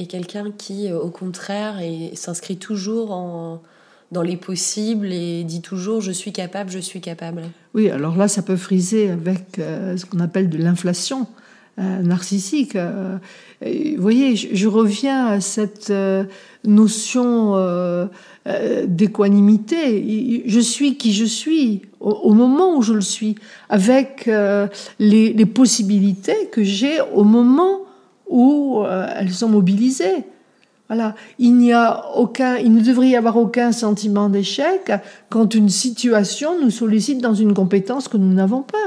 Et 0.00 0.06
quelqu'un 0.06 0.50
qui, 0.50 0.90
euh, 0.90 0.98
au 0.98 1.10
contraire, 1.10 1.74
s'inscrit 2.14 2.56
toujours 2.56 3.12
en, 3.12 3.60
dans 4.12 4.22
les 4.22 4.38
possibles 4.38 5.12
et 5.12 5.44
dit 5.44 5.60
toujours 5.60 6.00
je 6.00 6.10
suis 6.10 6.32
capable, 6.32 6.70
je 6.70 6.78
suis 6.78 7.02
capable. 7.02 7.42
Oui, 7.74 7.90
alors 7.90 8.16
là, 8.16 8.26
ça 8.26 8.40
peut 8.40 8.56
friser 8.56 9.10
avec 9.10 9.58
euh, 9.58 9.98
ce 9.98 10.06
qu'on 10.06 10.20
appelle 10.20 10.48
de 10.48 10.56
l'inflation. 10.56 11.26
Euh, 11.78 12.02
narcissique. 12.02 12.76
Vous 13.62 14.02
voyez, 14.02 14.36
je, 14.36 14.68
reviens 14.68 15.26
à 15.26 15.40
cette 15.40 15.92
notion 16.64 17.54
d'équanimité. 18.86 20.42
Je 20.46 20.60
suis 20.60 20.96
qui 20.96 21.14
je 21.14 21.24
suis 21.24 21.82
au, 22.00 22.34
moment 22.34 22.76
où 22.76 22.82
je 22.82 22.92
le 22.92 23.00
suis, 23.00 23.36
avec 23.70 24.26
les, 24.26 25.32
les, 25.32 25.46
possibilités 25.46 26.48
que 26.50 26.64
j'ai 26.64 27.00
au 27.14 27.24
moment 27.24 27.79
où 28.30 28.84
elles 29.16 29.32
sont 29.32 29.48
mobilisées. 29.48 30.24
Voilà, 30.88 31.14
il 31.38 31.56
n'y 31.56 31.72
a 31.72 32.16
aucun, 32.16 32.56
il 32.56 32.74
ne 32.74 32.80
devrait 32.80 33.10
y 33.10 33.16
avoir 33.16 33.36
aucun 33.36 33.70
sentiment 33.70 34.28
d'échec 34.28 34.90
quand 35.28 35.54
une 35.54 35.68
situation 35.68 36.60
nous 36.60 36.70
sollicite 36.70 37.20
dans 37.20 37.34
une 37.34 37.54
compétence 37.54 38.08
que 38.08 38.16
nous 38.16 38.32
n'avons 38.32 38.62
pas. 38.62 38.78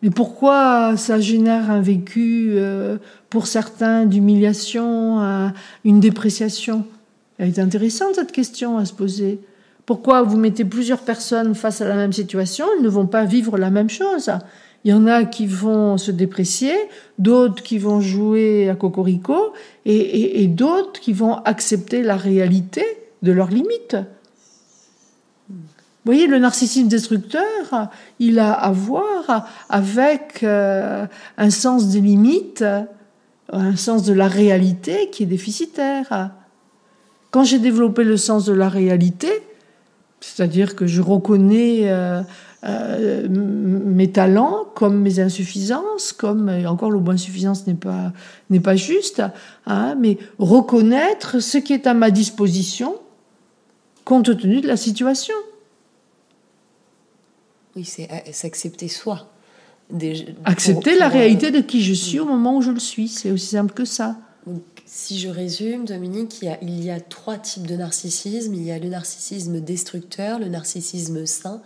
Mais 0.00 0.08
pourquoi 0.08 0.96
ça 0.96 1.20
génère 1.20 1.70
un 1.70 1.82
vécu, 1.82 2.52
euh, 2.54 2.96
pour 3.28 3.46
certains, 3.46 4.06
d'humiliation, 4.06 5.50
une 5.84 6.00
dépréciation? 6.00 6.86
Elle 7.36 7.48
est 7.48 7.58
intéressante 7.58 8.14
cette 8.14 8.32
question 8.32 8.78
à 8.78 8.86
se 8.86 8.92
poser. 8.94 9.40
Pourquoi 9.86 10.22
vous 10.22 10.38
mettez 10.38 10.64
plusieurs 10.64 11.00
personnes 11.00 11.54
face 11.54 11.80
à 11.80 11.88
la 11.88 11.94
même 11.94 12.12
situation? 12.12 12.66
Elles 12.76 12.82
ne 12.82 12.88
vont 12.88 13.06
pas 13.06 13.24
vivre 13.24 13.58
la 13.58 13.70
même 13.70 13.90
chose. 13.90 14.30
Il 14.84 14.90
y 14.90 14.94
en 14.94 15.06
a 15.06 15.24
qui 15.24 15.46
vont 15.46 15.98
se 15.98 16.10
déprécier, 16.10 16.74
d'autres 17.18 17.62
qui 17.62 17.78
vont 17.78 18.00
jouer 18.00 18.68
à 18.68 18.74
cocorico, 18.74 19.52
et, 19.86 20.42
et 20.42 20.46
d'autres 20.46 21.00
qui 21.00 21.12
vont 21.12 21.34
accepter 21.44 22.02
la 22.02 22.16
réalité 22.16 22.84
de 23.22 23.32
leurs 23.32 23.48
limites. 23.48 23.96
Vous 26.04 26.12
voyez, 26.12 26.26
le 26.26 26.38
narcissisme 26.38 26.88
destructeur, 26.88 27.88
il 28.18 28.38
a 28.38 28.52
à 28.52 28.70
voir 28.72 29.48
avec 29.70 30.40
euh, 30.42 31.06
un 31.38 31.48
sens 31.48 31.88
des 31.88 32.02
limites, 32.02 32.64
un 33.50 33.76
sens 33.76 34.02
de 34.02 34.12
la 34.12 34.28
réalité 34.28 35.08
qui 35.10 35.22
est 35.22 35.26
déficitaire. 35.26 36.30
Quand 37.30 37.44
j'ai 37.44 37.58
développé 37.58 38.04
le 38.04 38.18
sens 38.18 38.44
de 38.44 38.52
la 38.52 38.68
réalité, 38.68 39.30
c'est-à-dire 40.24 40.74
que 40.74 40.86
je 40.86 41.02
reconnais 41.02 41.90
euh, 41.90 42.22
euh, 42.64 43.28
mes 43.28 44.10
talents 44.10 44.64
comme 44.74 45.00
mes 45.00 45.20
insuffisances, 45.20 46.12
comme 46.12 46.48
et 46.48 46.66
encore 46.66 46.90
le 46.90 46.98
mot 46.98 47.10
insuffisance 47.10 47.66
n'est 47.66 47.74
pas 47.74 48.12
n'est 48.48 48.60
pas 48.60 48.74
juste, 48.74 49.22
hein, 49.66 49.94
mais 50.00 50.18
reconnaître 50.38 51.40
ce 51.40 51.58
qui 51.58 51.74
est 51.74 51.86
à 51.86 51.94
ma 51.94 52.10
disposition 52.10 52.96
compte 54.04 54.36
tenu 54.38 54.60
de 54.60 54.66
la 54.66 54.76
situation. 54.76 55.34
Oui, 57.76 57.84
c'est 57.84 58.08
s'accepter 58.32 58.88
soi. 58.88 59.28
Accepter 60.44 60.96
la 60.96 61.08
réalité 61.08 61.50
de 61.50 61.60
qui 61.60 61.82
je 61.82 61.92
suis 61.92 62.18
au 62.18 62.24
moment 62.24 62.56
où 62.56 62.62
je 62.62 62.70
le 62.70 62.80
suis, 62.80 63.08
c'est 63.08 63.30
aussi 63.30 63.48
simple 63.48 63.74
que 63.74 63.84
ça. 63.84 64.16
Si 64.86 65.18
je 65.18 65.28
résume, 65.28 65.84
Dominique, 65.84 66.42
il 66.42 66.46
y, 66.46 66.48
a, 66.48 66.58
il 66.62 66.84
y 66.84 66.90
a 66.90 67.00
trois 67.00 67.38
types 67.38 67.66
de 67.66 67.76
narcissisme. 67.76 68.54
Il 68.54 68.62
y 68.62 68.70
a 68.70 68.78
le 68.78 68.88
narcissisme 68.88 69.60
destructeur, 69.60 70.38
le 70.38 70.48
narcissisme 70.48 71.24
sain, 71.26 71.62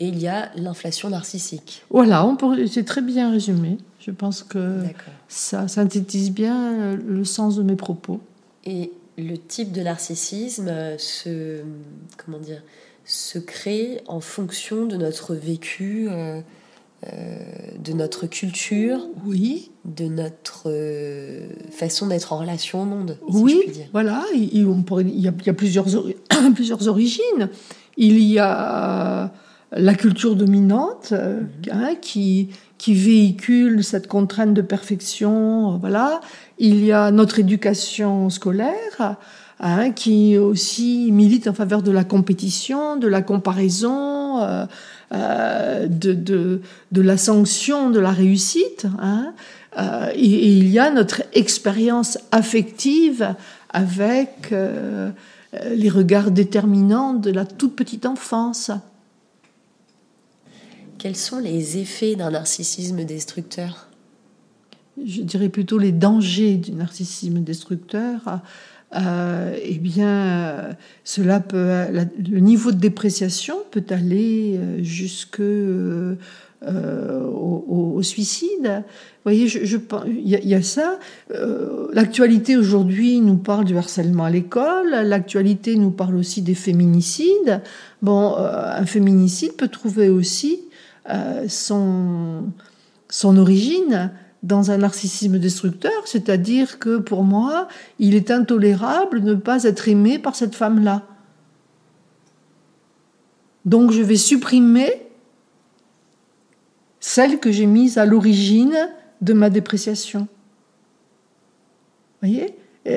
et 0.00 0.08
il 0.08 0.18
y 0.18 0.26
a 0.26 0.50
l'inflation 0.56 1.10
narcissique. 1.10 1.84
Voilà, 1.90 2.36
c'est 2.70 2.84
très 2.84 3.02
bien 3.02 3.30
résumé. 3.30 3.78
Je 4.00 4.10
pense 4.10 4.42
que 4.42 4.80
ça 5.28 5.68
synthétise 5.68 6.32
bien 6.32 6.96
le 6.96 7.24
sens 7.24 7.56
de 7.56 7.62
mes 7.62 7.76
propos. 7.76 8.20
Et 8.64 8.90
le 9.18 9.36
type 9.36 9.72
de 9.72 9.82
narcissisme 9.82 10.72
se, 10.98 11.60
comment 12.16 12.38
dire, 12.38 12.62
se 13.04 13.38
crée 13.38 14.00
en 14.06 14.20
fonction 14.20 14.86
de 14.86 14.96
notre 14.96 15.34
vécu, 15.34 16.08
euh, 16.08 16.12
euh, 16.12 16.40
de 17.82 17.92
notre 17.92 18.26
culture, 18.26 19.00
oui, 19.26 19.70
de 19.84 20.04
notre 20.04 20.64
euh, 20.66 21.48
façon 21.70 22.06
d'être 22.06 22.32
en 22.32 22.38
relation 22.38 22.82
au 22.82 22.84
monde. 22.84 23.18
oui, 23.28 23.60
voilà. 23.92 24.22
Il, 24.34 24.66
on 24.66 24.82
pourrait, 24.82 25.04
il, 25.04 25.20
y 25.20 25.28
a, 25.28 25.52
plusieurs, 25.52 25.86
plusieurs 26.54 26.88
origines. 26.88 27.48
Il 27.96 28.18
y 28.18 28.38
a 28.38 29.32
la 29.72 29.94
culture 29.94 30.36
dominante 30.36 31.12
mhm. 31.12 31.48
hein, 31.72 31.94
qui, 32.00 32.50
qui 32.78 32.94
véhicule 32.94 33.82
cette 33.82 34.06
contrainte 34.06 34.54
de 34.54 34.62
perfection. 34.62 35.78
Voilà. 35.78 36.20
Il 36.58 36.84
y 36.84 36.92
a 36.92 37.10
notre 37.10 37.40
éducation 37.40 38.30
scolaire 38.30 39.16
Hein, 39.64 39.92
qui 39.92 40.38
aussi 40.38 41.10
milite 41.12 41.46
en 41.46 41.52
faveur 41.54 41.82
de 41.82 41.92
la 41.92 42.02
compétition, 42.02 42.96
de 42.96 43.06
la 43.06 43.22
comparaison, 43.22 44.42
euh, 44.42 44.66
euh, 45.12 45.88
de, 45.88 46.14
de, 46.14 46.62
de, 46.90 47.02
la 47.02 47.18
sanction 47.18 47.90
de 47.90 48.00
la 48.00 48.12
réussite. 48.12 48.86
Hein, 48.98 49.34
euh, 49.78 50.10
et, 50.14 50.56
il 50.56 50.68
y 50.68 50.78
a 50.78 50.90
notre 50.90 51.22
expérience 51.34 52.18
affective 52.30 53.34
avec 53.68 54.52
euh, 54.52 55.10
les 55.70 55.90
regards 55.90 56.30
déterminants 56.30 57.12
de 57.12 57.30
la 57.30 57.44
toute 57.44 57.76
petite 57.76 58.06
enfance. 58.06 58.70
Quels 60.96 61.16
sont 61.16 61.40
les 61.40 61.76
effets 61.76 62.14
d'un 62.14 62.30
narcissisme 62.30 63.04
destructeur? 63.04 63.88
Je 65.04 65.20
dirais 65.20 65.50
plutôt 65.50 65.76
les 65.76 65.92
dangers 65.92 66.54
du 66.54 66.72
narcissisme 66.72 67.40
destructeur. 67.40 68.40
Euh, 68.94 69.56
eh 69.62 69.78
bien, 69.78 70.08
euh, 70.08 70.72
cela 71.02 71.40
peut, 71.40 71.86
le 71.92 72.40
niveau 72.40 72.72
de 72.72 72.76
dépréciation 72.76 73.56
peut 73.70 73.84
aller 73.88 74.58
euh, 74.58 74.82
jusque 74.82 75.40
au, 75.40 76.18
suicide. 78.02 78.64
Vous 78.64 79.30
voyez, 79.30 79.46
je, 79.46 79.76
il, 80.08 80.28
y 80.28 80.54
a, 80.54 80.62
ça. 80.62 80.98
L'actualité 81.92 82.56
aujourd'hui 82.56 83.20
nous 83.20 83.36
parle 83.36 83.64
du 83.64 83.76
harcèlement 83.76 84.24
à 84.24 84.30
l'école. 84.30 84.90
L'actualité 84.90 85.76
nous 85.76 85.92
parle 85.92 86.16
aussi 86.16 86.42
des 86.42 86.54
féminicides. 86.54 87.62
Bon, 88.02 88.34
un 88.36 88.84
féminicide 88.86 89.52
peut 89.52 89.68
trouver 89.68 90.08
aussi 90.08 90.62
son, 91.46 92.42
son 93.08 93.36
origine 93.36 94.10
dans 94.42 94.70
un 94.70 94.78
narcissisme 94.78 95.38
destructeur, 95.38 95.92
c'est-à-dire 96.04 96.78
que 96.78 96.98
pour 96.98 97.22
moi, 97.22 97.68
il 97.98 98.14
est 98.14 98.30
intolérable 98.30 99.22
de 99.22 99.34
ne 99.34 99.34
pas 99.34 99.64
être 99.64 99.88
aimé 99.88 100.18
par 100.18 100.34
cette 100.34 100.54
femme-là. 100.54 101.06
Donc 103.64 103.92
je 103.92 104.02
vais 104.02 104.16
supprimer 104.16 105.06
celle 106.98 107.38
que 107.38 107.52
j'ai 107.52 107.66
mise 107.66 107.98
à 107.98 108.06
l'origine 108.06 108.76
de 109.20 109.32
ma 109.32 109.50
dépréciation. 109.50 110.26
Voyez? 112.20 112.56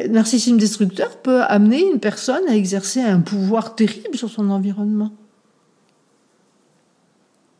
Narcissisme 0.10 0.58
destructeur 0.58 1.18
peut 1.18 1.44
amener 1.44 1.86
une 1.86 2.00
personne 2.00 2.48
à 2.48 2.56
exercer 2.56 3.02
un 3.02 3.22
pouvoir 3.22 3.76
terrible 3.76 4.18
sur 4.18 4.32
son 4.32 4.50
environnement. 4.50 5.12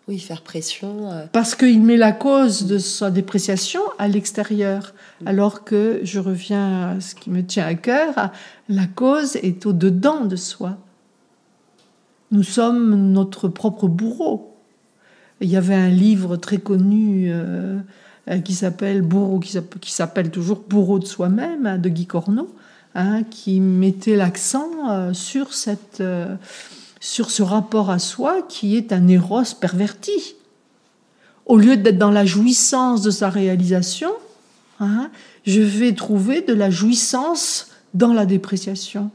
Oui, 0.08 0.20
faire 0.20 0.44
pression. 0.44 1.12
Euh. 1.12 1.26
Parce 1.32 1.56
qu'il 1.56 1.82
met 1.82 1.98
la 1.98 2.12
cause 2.12 2.66
de 2.68 2.78
sa 2.78 3.10
dépréciation 3.10 3.82
à 3.98 4.08
l'extérieur. 4.08 4.94
Mm. 5.22 5.28
Alors 5.28 5.64
que, 5.64 6.00
je 6.04 6.20
reviens 6.20 6.90
à 6.90 7.00
ce 7.00 7.16
qui 7.16 7.32
me 7.32 7.44
tient 7.44 7.66
à 7.66 7.74
cœur, 7.74 8.32
la 8.70 8.86
cause 8.86 9.36
est 9.38 9.66
au-dedans 9.66 10.26
de 10.26 10.36
soi. 10.36 10.78
Nous 12.32 12.44
sommes 12.44 13.12
notre 13.12 13.48
propre 13.48 13.88
bourreau. 13.88 14.56
Il 15.42 15.50
y 15.50 15.58
avait 15.58 15.76
un 15.76 15.90
livre 15.90 16.38
très 16.38 16.60
connu 16.60 17.28
euh, 17.30 17.80
euh, 18.30 18.40
qui 18.40 18.54
s'appelle 18.54 19.02
Bourreau, 19.02 19.40
qui 19.40 19.92
s'appelle 19.92 20.30
toujours 20.30 20.64
Bourreau 20.70 21.00
de 21.00 21.06
soi-même, 21.06 21.66
hein, 21.66 21.78
de 21.78 21.90
Guy 21.90 22.06
Corneau, 22.06 22.54
hein, 22.94 23.24
qui 23.24 23.60
mettait 23.60 24.16
l'accent 24.16 25.14
sur 25.14 25.54
cette 25.54 26.02
sur 27.06 27.30
ce 27.30 27.44
rapport 27.44 27.92
à 27.92 28.00
soi 28.00 28.42
qui 28.42 28.76
est 28.76 28.92
un 28.92 29.08
éros 29.08 29.44
perverti. 29.62 30.36
Au 31.46 31.56
lieu 31.56 31.78
d'être 31.78 32.00
dans 32.00 32.10
la 32.10 32.26
jouissance 32.26 33.04
de 33.04 33.12
sa 33.12 33.30
réalisation, 33.30 34.10
hein, 34.80 35.12
je 35.46 35.62
vais 35.62 35.94
trouver 35.94 36.42
de 36.42 36.54
la 36.54 36.72
jouissance 36.72 37.70
dans 37.94 38.12
la 38.12 38.26
dépréciation. 38.26 39.12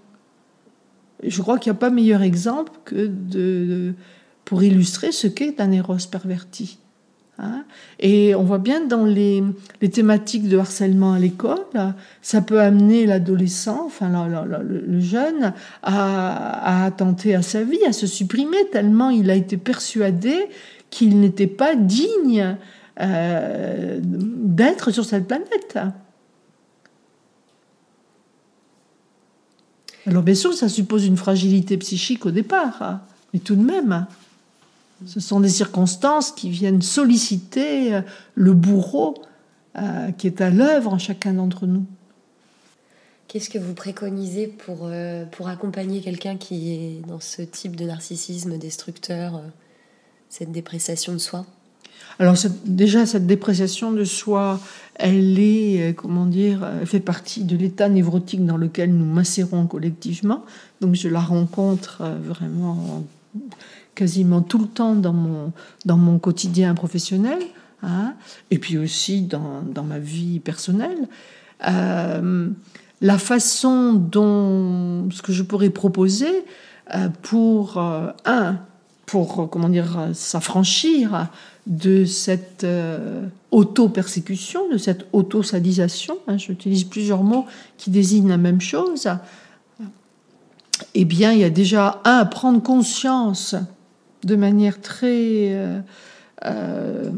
Je 1.25 1.43
crois 1.43 1.59
qu'il 1.59 1.73
n'y 1.73 1.79
a 1.79 1.81
pas 1.81 1.91
meilleur 1.91 2.23
exemple 2.23 2.71
que 2.85 3.09
de, 3.09 3.95
pour 4.45 4.63
illustrer 4.63 5.11
ce 5.11 5.27
qu'est 5.27 5.61
un 5.61 5.73
éros 5.73 5.97
perverti. 6.09 6.79
Hein. 7.43 7.65
Et 7.99 8.35
on 8.35 8.43
voit 8.43 8.59
bien 8.59 8.85
dans 8.85 9.05
les, 9.05 9.43
thématiques 9.93 10.49
de 10.49 10.59
harcèlement 10.59 11.15
à 11.15 11.19
l'école, 11.19 11.65
ça 12.23 12.43
peut 12.43 12.61
amener 12.61 13.07
l'adolescent, 13.07 13.85
enfin 13.87 14.11
le, 14.63 15.01
jeune, 15.01 15.53
à, 15.83 16.85
attenter 16.85 17.35
à 17.35 17.43
sa 17.43 17.63
vie, 17.63 17.85
à 17.87 17.93
se 17.93 18.07
supprimer, 18.07 18.69
tellement 18.71 19.11
il 19.11 19.31
a 19.31 19.35
été 19.35 19.57
persuadé 19.57 20.35
qu'il 20.91 21.21
n'était 21.21 21.47
pas 21.47 21.75
digne 21.75 22.57
euh, 23.01 24.01
d'être 24.03 24.91
sur 24.91 25.05
cette 25.05 25.27
planète. 25.27 25.79
Alors 30.07 30.23
bien 30.23 30.35
sûr, 30.35 30.53
ça 30.55 30.69
suppose 30.69 31.07
une 31.07 31.17
fragilité 31.17 31.77
psychique 31.79 32.27
au 32.27 32.31
départ, 32.31 33.01
mais 33.33 33.41
tout 33.41 33.55
de 33.55 33.63
même. 33.63 34.07
Ce 35.07 35.21
sont 35.21 35.41
des 35.41 35.49
circonstances 35.49 36.31
qui 36.31 36.51
viennent 36.51 36.83
solliciter 36.83 37.95
euh, 37.95 38.03
le 38.35 38.53
bourreau 38.53 39.15
euh, 39.77 40.11
qui 40.13 40.27
est 40.27 40.41
à 40.41 40.51
l'œuvre 40.51 40.93
en 40.93 40.99
chacun 40.99 41.33
d'entre 41.33 41.67
nous. 41.67 41.85
Qu'est-ce 43.29 43.49
que 43.49 43.59
vous 43.59 43.75
préconisez 43.75 44.49
pour, 44.49 44.81
euh, 44.83 45.25
pour 45.27 45.49
accompagner 45.49 46.01
quelqu'un 46.01 46.37
qui 46.37 46.73
est 46.73 47.07
dans 47.07 47.21
ce 47.21 47.43
type 47.43 47.77
de 47.77 47.85
narcissisme 47.85 48.59
destructeur, 48.59 49.41
cette 50.29 50.53
dépréciation 50.53 51.13
de 51.13 51.19
soi? 51.19 51.47
Alors 52.19 52.35
déjà 52.67 53.07
cette 53.07 53.27
dépréciation 53.27 53.93
de 53.93 54.05
soi, 54.05 54.61
elle 54.97 55.39
est 55.39 55.95
comment 55.97 56.27
dire, 56.27 56.69
elle 56.81 56.87
fait 56.87 57.01
partie 57.01 57.45
de 57.45 57.57
l'état 57.57 57.89
névrotique 57.89 58.45
dans 58.45 58.59
lequel 58.59 58.93
nous 58.93 59.07
macérons 59.07 59.67
collectivement. 59.67 60.45
Donc 60.81 60.97
je 60.97 61.09
la 61.09 61.21
rencontre 61.21 62.03
vraiment 62.23 63.05
quasiment 63.95 64.43
tout 64.43 64.59
le 64.59 64.67
temps 64.67 64.95
dans 64.95 65.13
mon, 65.13 65.53
dans 65.85 65.97
mon 65.97 66.19
quotidien 66.19 66.75
professionnel, 66.75 67.39
hein, 67.83 68.15
et 68.51 68.59
puis 68.59 68.79
aussi 68.79 69.23
dans, 69.23 69.63
dans 69.63 69.85
ma 69.85 69.99
vie 69.99 70.41
personnelle. 70.41 71.09
Euh, 71.69 72.51
la 73.03 73.19
façon 73.19 73.95
dont 73.95 75.11
ce 75.11 75.23
que 75.23 75.33
je 75.33 75.43
pourrais 75.43 75.71
proposer 75.71 76.45
euh, 76.95 77.09
pour 77.23 77.79
euh, 77.79 78.11
un 78.25 78.59
pour 79.07 79.51
comment 79.51 79.69
dire 79.69 80.11
s'affranchir 80.13 81.27
de 81.67 82.05
cette 82.05 82.65
auto-persécution, 83.51 84.69
de 84.71 84.79
cette 84.79 85.07
auto-sadisation. 85.13 86.17
Hein, 86.29 86.37
J'utilise 86.39 86.85
plusieurs 86.85 87.25
mots 87.25 87.45
qui 87.77 87.91
désignent 87.91 88.29
la 88.29 88.37
même 88.37 88.61
chose. 88.61 89.09
Eh 90.95 91.05
bien, 91.05 91.33
il 91.33 91.41
y 91.41 91.45
a 91.45 91.51
déjà 91.51 92.01
un 92.05 92.25
prendre 92.25 92.63
conscience 92.63 93.57
de 94.25 94.37
manière 94.37 94.81
très 94.81 95.53
euh, 95.53 95.81
euh, 96.45 97.11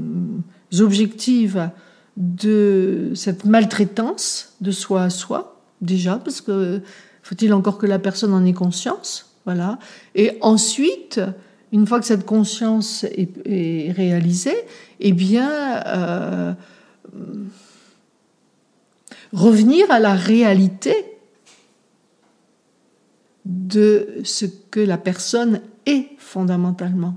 objective 0.79 1.71
de 2.17 3.12
cette 3.15 3.45
maltraitance 3.45 4.55
de 4.61 4.71
soi 4.71 5.05
à 5.05 5.11
soi, 5.11 5.61
déjà, 5.81 6.17
parce 6.17 6.41
que 6.41 6.81
faut-il 7.23 7.53
encore 7.55 7.79
que 7.79 7.87
la 7.87 7.99
personne 7.99 8.35
en 8.35 8.45
ait 8.45 8.53
conscience, 8.53 9.35
voilà. 9.45 9.79
Et 10.15 10.38
ensuite, 10.41 11.21
une 11.73 11.87
fois 11.87 12.01
que 12.01 12.07
cette 12.07 12.27
conscience 12.27 13.05
est, 13.05 13.93
réalisée, 13.93 14.57
eh 15.01 15.12
bien, 15.12 15.51
euh, 15.87 16.53
revenir 19.33 19.91
à 19.91 19.99
la 19.99 20.15
réalité 20.15 20.95
de 23.45 24.21
ce 24.23 24.47
que 24.71 24.81
la 24.81 24.99
personne 24.99 25.61
est 25.87 26.11
fondamentalement. 26.18 27.14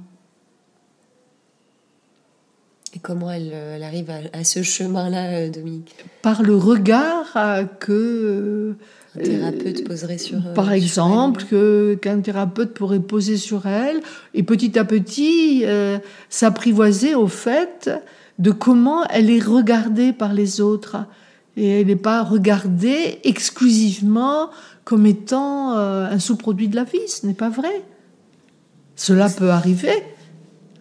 Et 2.95 2.99
comment 2.99 3.29
elle, 3.29 3.51
euh, 3.53 3.81
arrive 3.81 4.09
à, 4.09 4.43
ce 4.45 4.63
chemin-là, 4.63 5.25
euh, 5.25 5.49
Dominique? 5.49 5.95
Par 6.21 6.43
le 6.43 6.55
regard 6.55 7.25
euh, 7.35 7.63
que... 7.65 8.75
Un 9.17 9.21
thérapeute 9.21 9.83
poserait 9.85 10.17
sur 10.17 10.39
Par 10.53 10.71
exemple, 10.71 11.43
que, 11.43 11.97
qu'un 12.01 12.21
thérapeute 12.21 12.73
pourrait 12.73 12.99
poser 12.99 13.37
sur 13.37 13.65
elle, 13.65 14.01
et 14.33 14.43
petit 14.43 14.77
à 14.77 14.83
petit 14.83 15.63
s'apprivoiser 16.29 17.15
au 17.15 17.27
fait 17.27 17.89
de 18.39 18.51
comment 18.51 19.05
elle 19.05 19.29
est 19.29 19.41
regardée 19.41 20.11
par 20.11 20.33
les 20.33 20.59
autres. 20.59 20.97
Et 21.55 21.79
elle 21.79 21.87
n'est 21.87 21.95
pas 21.95 22.23
regardée 22.23 23.19
exclusivement 23.23 24.49
comme 24.83 25.05
étant 25.05 25.77
un 25.77 26.19
sous-produit 26.19 26.67
de 26.67 26.75
la 26.75 26.83
vie, 26.83 27.07
ce 27.07 27.25
n'est 27.25 27.33
pas 27.33 27.49
vrai. 27.49 27.85
Cela 28.95 29.29
peut 29.29 29.49
arriver, 29.49 30.03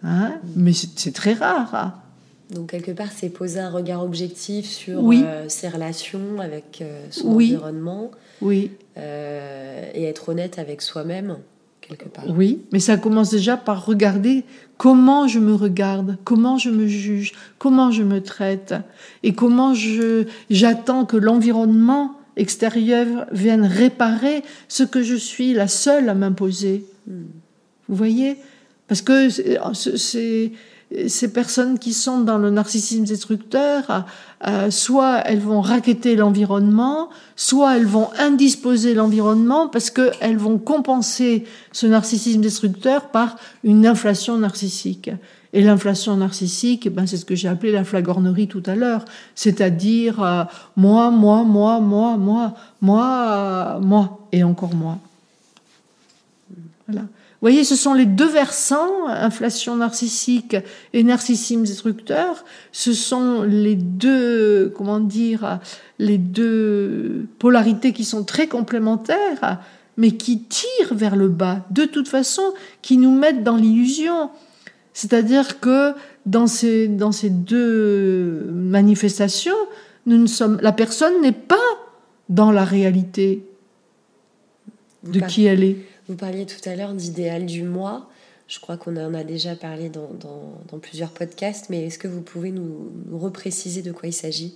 hein, 0.03 0.33
mais 0.55 0.71
c'est 0.73 1.13
très 1.13 1.33
rare. 1.33 1.75
Hein. 1.75 1.93
Donc 2.51 2.69
quelque 2.69 2.91
part, 2.91 3.11
c'est 3.15 3.29
poser 3.29 3.59
un 3.59 3.69
regard 3.69 4.03
objectif 4.03 4.65
sur 4.65 5.01
euh, 5.03 5.45
ses 5.47 5.67
relations 5.67 6.39
avec 6.39 6.79
euh, 6.81 7.05
son 7.09 7.29
environnement. 7.29 8.11
Oui. 8.41 8.71
Euh, 8.97 9.89
et 9.93 10.03
être 10.03 10.29
honnête 10.29 10.59
avec 10.59 10.81
soi-même, 10.81 11.37
quelque 11.81 12.07
part. 12.07 12.25
Oui, 12.29 12.61
mais 12.71 12.79
ça 12.79 12.97
commence 12.97 13.31
déjà 13.31 13.57
par 13.57 13.85
regarder 13.85 14.43
comment 14.77 15.27
je 15.27 15.39
me 15.39 15.53
regarde, 15.53 16.17
comment 16.23 16.57
je 16.57 16.69
me 16.69 16.87
juge, 16.87 17.33
comment 17.57 17.91
je 17.91 18.03
me 18.03 18.21
traite, 18.21 18.75
et 19.23 19.33
comment 19.33 19.73
je 19.73 20.25
j'attends 20.49 21.05
que 21.05 21.17
l'environnement 21.17 22.13
extérieur 22.37 23.25
vienne 23.31 23.65
réparer 23.65 24.43
ce 24.67 24.83
que 24.83 25.01
je 25.01 25.15
suis 25.15 25.53
la 25.53 25.67
seule 25.67 26.09
à 26.09 26.13
m'imposer. 26.13 26.85
Hmm. 27.07 27.23
Vous 27.87 27.95
voyez? 27.95 28.37
Parce 28.87 29.01
que 29.01 29.29
ces, 29.29 30.53
ces 31.07 31.33
personnes 31.33 31.79
qui 31.79 31.93
sont 31.93 32.21
dans 32.21 32.37
le 32.37 32.51
narcissisme 32.51 33.03
destructeur, 33.03 34.05
euh, 34.47 34.69
soit 34.69 35.21
elles 35.25 35.39
vont 35.39 35.61
raqueter 35.61 36.15
l'environnement, 36.15 37.09
soit 37.35 37.77
elles 37.77 37.87
vont 37.87 38.09
indisposer 38.19 38.93
l'environnement 38.93 39.67
parce 39.67 39.89
qu'elles 39.89 40.37
vont 40.37 40.57
compenser 40.57 41.45
ce 41.71 41.87
narcissisme 41.87 42.41
destructeur 42.41 43.09
par 43.09 43.37
une 43.63 43.87
inflation 43.87 44.37
narcissique. 44.37 45.09
Et 45.53 45.61
l'inflation 45.61 46.17
narcissique, 46.17 46.93
ben 46.93 47.07
c'est 47.07 47.17
ce 47.17 47.25
que 47.25 47.33
j'ai 47.33 47.47
appelé 47.47 47.71
la 47.71 47.85
flagornerie 47.85 48.47
tout 48.47 48.63
à 48.65 48.75
l'heure, 48.75 49.05
c'est-à-dire 49.35 50.21
euh, 50.21 50.43
moi, 50.75 51.09
moi, 51.09 51.43
moi, 51.43 51.79
moi, 51.79 52.17
moi, 52.17 52.53
moi, 52.81 53.79
moi, 53.81 54.27
et 54.31 54.43
encore 54.43 54.75
moi. 54.75 54.99
Voilà 56.87 57.07
voyez, 57.45 57.63
ce 57.63 57.75
sont 57.75 57.93
les 57.93 58.07
deux 58.07 58.27
versants, 58.27 59.07
inflation 59.07 59.75
narcissique 59.75 60.55
et 60.93 61.03
narcissisme 61.03 61.61
destructeur. 61.61 62.43
Ce 62.71 62.91
sont 62.91 63.43
les 63.43 63.75
deux, 63.75 64.73
comment 64.75 64.99
dire, 64.99 65.59
les 65.99 66.17
deux 66.17 67.27
polarités 67.37 67.93
qui 67.93 68.03
sont 68.03 68.23
très 68.23 68.47
complémentaires, 68.47 69.59
mais 69.95 70.11
qui 70.11 70.41
tirent 70.41 70.95
vers 70.95 71.15
le 71.15 71.29
bas, 71.29 71.63
de 71.69 71.85
toute 71.85 72.07
façon, 72.07 72.41
qui 72.81 72.97
nous 72.97 73.15
mettent 73.15 73.43
dans 73.43 73.57
l'illusion. 73.57 74.31
C'est-à-dire 74.93 75.59
que 75.59 75.93
dans 76.25 76.47
ces, 76.47 76.87
dans 76.87 77.11
ces 77.11 77.29
deux 77.29 78.49
manifestations, 78.55 79.53
nous 80.07 80.17
ne 80.17 80.25
sommes, 80.25 80.57
la 80.63 80.71
personne 80.71 81.21
n'est 81.21 81.31
pas 81.31 81.55
dans 82.27 82.49
la 82.51 82.63
réalité 82.63 83.45
de 85.03 85.19
qui 85.19 85.45
elle 85.45 85.63
est. 85.63 85.77
Vous 86.07 86.15
parliez 86.15 86.45
tout 86.45 86.69
à 86.69 86.75
l'heure 86.75 86.93
d'idéal 86.93 87.45
du 87.45 87.63
moi. 87.63 88.09
Je 88.47 88.59
crois 88.59 88.77
qu'on 88.77 88.95
en 88.97 89.15
a 89.15 89.23
déjà 89.23 89.55
parlé 89.55 89.89
dans, 89.89 90.77
plusieurs 90.79 91.09
podcasts, 91.09 91.69
mais 91.69 91.85
est-ce 91.85 91.97
que 91.97 92.07
vous 92.07 92.21
pouvez 92.21 92.51
nous, 92.51 92.91
repréciser 93.11 93.81
de 93.81 93.91
quoi 93.91 94.07
il 94.07 94.13
s'agit? 94.13 94.55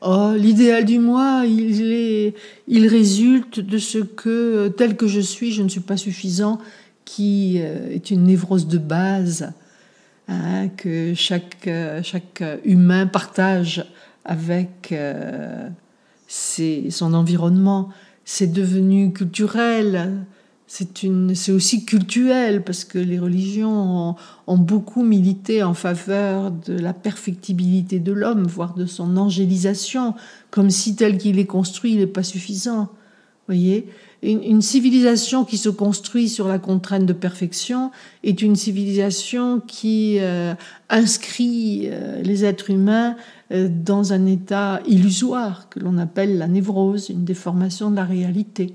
Oh, 0.00 0.32
l'idéal 0.34 0.86
du 0.86 0.98
moi, 0.98 1.44
il 1.46 2.86
résulte 2.88 3.60
de 3.60 3.78
ce 3.78 3.98
que, 3.98 4.68
tel 4.68 4.96
que 4.96 5.06
je 5.06 5.20
suis, 5.20 5.52
je 5.52 5.62
ne 5.62 5.68
suis 5.68 5.80
pas 5.80 5.98
suffisant, 5.98 6.58
qui 7.04 7.56
euh, 7.58 7.90
est 7.90 8.10
une 8.10 8.24
névrose 8.24 8.66
de 8.66 8.78
base 8.78 9.52
hein, 10.28 10.68
que 10.68 11.12
chaque, 11.14 11.66
euh, 11.66 12.02
chaque 12.02 12.42
humain 12.64 13.06
partage 13.06 13.84
avec 14.24 14.92
euh, 14.92 15.68
son 16.28 17.12
environnement. 17.12 17.90
C'est 18.24 18.52
devenu 18.52 19.12
culturel, 19.12 20.24
c'est 21.34 21.52
aussi 21.52 21.84
cultuel 21.84 22.64
parce 22.64 22.84
que 22.84 22.98
les 22.98 23.18
religions 23.18 24.16
ont, 24.46 24.56
beaucoup 24.56 25.02
milité 25.02 25.62
en 25.62 25.74
faveur 25.74 26.50
de 26.50 26.72
la 26.72 26.94
perfectibilité 26.94 28.00
de 28.00 28.12
l'homme, 28.12 28.46
voire 28.46 28.72
de 28.74 28.86
son 28.86 29.18
angélisation, 29.18 30.14
comme 30.50 30.70
si 30.70 30.96
tel 30.96 31.18
qu'il 31.18 31.38
est 31.38 31.46
construit, 31.46 31.92
il 31.92 31.98
n'est 31.98 32.06
pas 32.06 32.22
suffisant. 32.22 32.88
Voyez, 33.48 33.86
une, 34.22 34.62
civilisation 34.62 35.44
qui 35.44 35.58
se 35.58 35.68
construit 35.68 36.30
sur 36.30 36.48
la 36.48 36.58
contrainte 36.58 37.04
de 37.04 37.12
perfection 37.12 37.90
est 38.24 38.40
une 38.40 38.56
civilisation 38.56 39.60
qui 39.60 40.20
euh, 40.20 40.54
inscrit 40.88 41.88
euh, 41.90 42.22
les 42.22 42.46
êtres 42.46 42.70
humains 42.70 43.16
euh, 43.52 43.68
dans 43.68 44.14
un 44.14 44.24
état 44.24 44.80
illusoire 44.86 45.68
que 45.68 45.80
l'on 45.80 45.98
appelle 45.98 46.38
la 46.38 46.48
névrose, 46.48 47.10
une 47.10 47.24
déformation 47.24 47.90
de 47.90 47.96
la 47.96 48.04
réalité. 48.04 48.74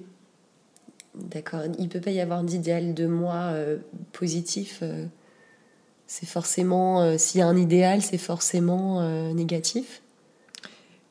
D'accord. 1.30 1.62
Il 1.80 1.89
peut 1.89 2.01
pas 2.01 2.12
y 2.12 2.19
avoir 2.19 2.43
d'idéal 2.43 2.93
de 2.93 3.08
moi 3.08 3.51
euh, 3.51 3.77
positif. 4.12 4.80
Euh, 4.82 5.06
c'est 6.06 6.27
forcément, 6.27 7.01
euh, 7.01 7.15
s'il 7.17 7.39
y 7.39 7.41
a 7.41 7.47
un 7.47 7.58
idéal, 7.58 8.01
c'est 8.01 8.17
forcément 8.17 9.01
négatif. 9.34 10.01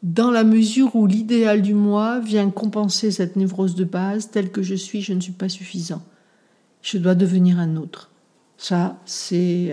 Dans 0.03 0.31
la 0.31 0.45
mesure 0.45 0.95
où 0.95 1.07
l'idéal 1.07 1.63
du 1.63 1.75
moi 1.75 2.21
vient 2.21 2.51
compenser 2.51 3.11
cette 3.11 3.37
névrose 3.37 3.75
de 3.75 3.85
base, 3.85 4.31
telle 4.31 4.51
que 4.51 4.63
je 4.63 4.75
suis, 4.75 5.03
je 5.03 5.13
ne 5.13 5.21
suis 5.21 5.33
pas 5.33 5.49
suffisant. 5.49 6.03
Je 6.83 6.99
dois 6.99 7.15
devenir 7.15 7.59
un 7.59 7.77
autre. 7.77 8.11
Ça, 8.57 8.99
c'est 9.05 9.73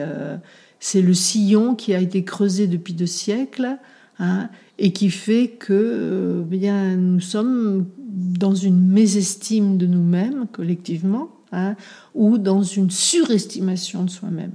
c'est 0.79 1.01
le 1.01 1.13
sillon 1.13 1.75
qui 1.75 1.93
a 1.93 1.99
été 1.99 2.25
creusé 2.25 2.67
depuis 2.67 2.93
deux 2.93 3.05
siècles 3.05 3.77
hein, 4.19 4.49
et 4.77 4.91
qui 4.91 5.09
fait 5.09 5.49
que 5.49 6.43
bien 6.45 6.95
nous 6.95 7.19
sommes 7.19 7.85
dans 7.99 8.55
une 8.55 8.79
mésestime 8.87 9.77
de 9.77 9.85
nous-mêmes 9.85 10.47
collectivement 10.51 11.29
hein, 11.51 11.75
ou 12.13 12.37
dans 12.37 12.63
une 12.63 12.91
surestimation 12.91 14.03
de 14.03 14.09
soi-même. 14.09 14.53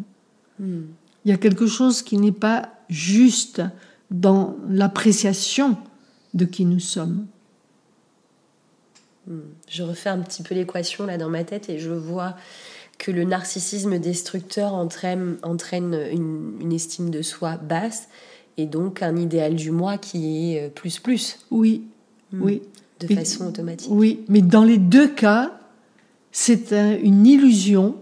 Hmm. 0.58 0.82
Il 1.24 1.30
y 1.30 1.34
a 1.34 1.36
quelque 1.36 1.66
chose 1.66 2.02
qui 2.02 2.18
n'est 2.18 2.32
pas 2.32 2.70
juste 2.88 3.62
dans 4.10 4.56
l'appréciation 4.68 5.76
de 6.34 6.44
qui 6.44 6.64
nous 6.64 6.80
sommes. 6.80 7.26
Hmm. 9.26 9.40
Je 9.68 9.82
refais 9.82 10.08
un 10.08 10.18
petit 10.18 10.42
peu 10.42 10.54
l'équation 10.54 11.06
là 11.06 11.18
dans 11.18 11.28
ma 11.28 11.44
tête 11.44 11.68
et 11.68 11.78
je 11.78 11.90
vois 11.90 12.36
que 12.98 13.12
le 13.12 13.24
narcissisme 13.24 13.98
destructeur 13.98 14.74
entraîne, 14.74 15.36
entraîne 15.42 15.94
une, 16.12 16.56
une, 16.60 16.72
estime 16.72 17.10
de 17.10 17.22
soi 17.22 17.56
basse 17.56 18.08
et 18.58 18.66
donc 18.66 19.02
un 19.02 19.16
idéal 19.16 19.54
du 19.54 19.70
moi 19.70 19.96
qui 19.96 20.52
est 20.52 20.66
euh, 20.66 20.68
plus 20.68 20.98
plus. 20.98 21.38
Oui, 21.50 21.84
hmm. 22.32 22.42
oui 22.42 22.62
de 23.00 23.14
façon 23.14 23.46
automatique. 23.46 23.88
Oui, 23.90 24.24
mais 24.28 24.42
dans 24.42 24.64
les 24.64 24.78
deux 24.78 25.08
cas, 25.08 25.52
c'est 26.32 26.72
une 26.72 27.26
illusion 27.26 27.94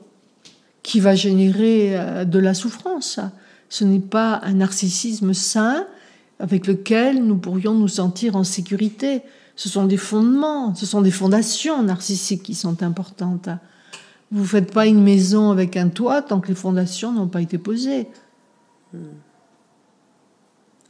qui 0.82 1.00
va 1.00 1.14
générer 1.14 1.98
euh, 1.98 2.24
de 2.24 2.38
la 2.38 2.54
souffrance. 2.54 3.20
Ce 3.68 3.84
n'est 3.84 4.00
pas 4.00 4.40
un 4.42 4.54
narcissisme 4.54 5.34
sain 5.34 5.86
avec 6.38 6.66
lequel 6.66 7.24
nous 7.24 7.36
pourrions 7.36 7.74
nous 7.74 7.88
sentir 7.88 8.36
en 8.36 8.44
sécurité. 8.44 9.20
Ce 9.54 9.68
sont 9.68 9.84
des 9.84 9.96
fondements, 9.96 10.74
ce 10.74 10.86
sont 10.86 11.02
des 11.02 11.10
fondations 11.10 11.82
narcissiques 11.82 12.42
qui 12.42 12.54
sont 12.54 12.82
importantes. 12.82 13.50
Vous 14.30 14.42
ne 14.42 14.46
faites 14.46 14.72
pas 14.72 14.86
une 14.86 15.02
maison 15.02 15.50
avec 15.50 15.76
un 15.76 15.88
toit 15.88 16.22
tant 16.22 16.40
que 16.40 16.48
les 16.48 16.54
fondations 16.54 17.12
n'ont 17.12 17.28
pas 17.28 17.42
été 17.42 17.58
posées. 17.58 18.08
Hmm. 18.94 18.98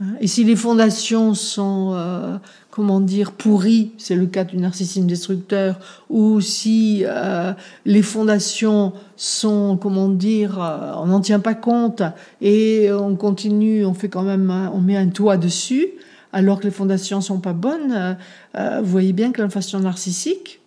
Hein? 0.01 0.15
Et 0.21 0.27
si 0.27 0.45
les 0.45 0.57
fondations 0.57 1.35
sont, 1.35 1.93
euh, 1.95 2.37
comment 2.71 3.01
dire, 3.01 3.33
pourries, 3.33 3.93
c'est 3.99 4.15
le 4.15 4.27
cas 4.27 4.45
du 4.45 4.57
narcissisme 4.59 5.07
destructeur, 5.07 5.79
ou 6.11 6.41
si 6.41 7.03
euh, 7.05 7.53
les 7.85 8.03
fondations 8.03 8.93
sont, 9.17 9.79
comment 9.81 10.09
dire, 10.09 10.61
euh, 10.61 10.93
on 10.97 11.07
n'en 11.07 11.21
tient 11.21 11.41
pas 11.41 11.55
compte 11.55 12.03
et 12.41 12.93
on 12.93 13.17
continue, 13.17 13.87
on 13.87 13.95
fait 13.95 14.09
quand 14.09 14.23
même, 14.23 14.51
on 14.73 14.81
met 14.81 14.97
un 14.97 15.09
toit 15.09 15.37
dessus, 15.37 15.89
alors 16.33 16.61
que 16.61 16.65
les 16.65 16.71
fondations 16.71 17.21
sont 17.21 17.41
pas 17.41 17.55
bonnes, 17.55 18.19
vous 18.55 18.85
voyez 18.85 19.15
bien 19.15 19.33
que 19.33 19.41
l'inflation 19.41 19.81
narcissique, 19.81 20.61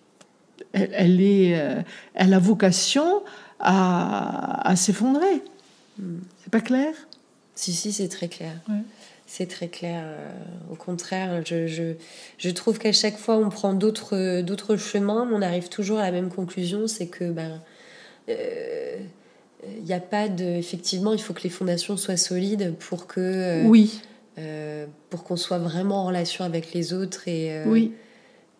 elle, 0.73 1.21
est, 1.21 1.85
elle 2.15 2.33
a 2.33 2.39
vocation 2.39 3.21
à, 3.59 4.67
à 4.67 4.75
s'effondrer. 4.75 5.43
Hmm. 5.99 6.19
C'est 6.41 6.49
pas 6.49 6.61
clair? 6.61 6.93
Si, 7.53 7.73
si, 7.73 7.91
c'est 7.91 8.07
très 8.07 8.29
clair. 8.29 8.53
C'est 9.31 9.45
très 9.45 9.67
clair. 9.67 10.05
Euh, 10.07 10.27
au 10.71 10.75
contraire, 10.75 11.45
je, 11.45 11.67
je, 11.67 11.93
je 12.39 12.49
trouve 12.49 12.79
qu'à 12.79 12.91
chaque 12.91 13.15
fois 13.15 13.37
on 13.37 13.49
prend 13.49 13.75
d'autres, 13.75 14.41
d'autres 14.41 14.75
chemins, 14.75 15.29
on 15.31 15.43
arrive 15.43 15.69
toujours 15.69 15.99
à 15.99 16.01
la 16.01 16.11
même 16.11 16.29
conclusion, 16.29 16.87
c'est 16.87 17.05
que 17.05 17.25
ben, 17.25 17.61
euh, 18.27 18.97
il 19.77 19.83
n'y 19.83 19.93
a 19.93 19.99
pas 19.99 20.29
de. 20.29 20.43
Effectivement, 20.43 21.13
il 21.13 21.21
faut 21.21 21.33
que 21.33 21.43
les 21.43 21.51
fondations 21.51 21.95
soient 21.95 22.17
solides 22.17 22.73
pour 22.79 23.05
que. 23.05 23.19
Euh, 23.19 23.63
oui. 23.65 24.01
pour 25.11 25.23
qu'on 25.23 25.37
soit 25.37 25.59
vraiment 25.59 26.05
en 26.05 26.05
relation 26.07 26.43
avec 26.43 26.73
les 26.73 26.93
autres 26.93 27.27
et. 27.27 27.63
oui. 27.67 27.93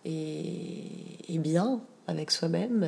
Et, 0.05 1.33
et, 1.33 1.39
bien 1.39 1.81
avec 2.07 2.29
soi-même 2.29 2.87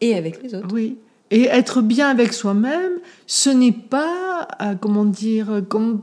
et 0.00 0.14
avec 0.14 0.42
les 0.42 0.54
autres. 0.54 0.72
Oui. 0.72 0.96
Et 1.30 1.44
être 1.44 1.82
bien 1.82 2.08
avec 2.08 2.32
soi-même, 2.32 2.92
ce 3.26 3.50
n'est 3.50 3.72
pas, 3.72 4.48
comment 4.80 5.04
dire, 5.04 5.62
comme 5.68 6.00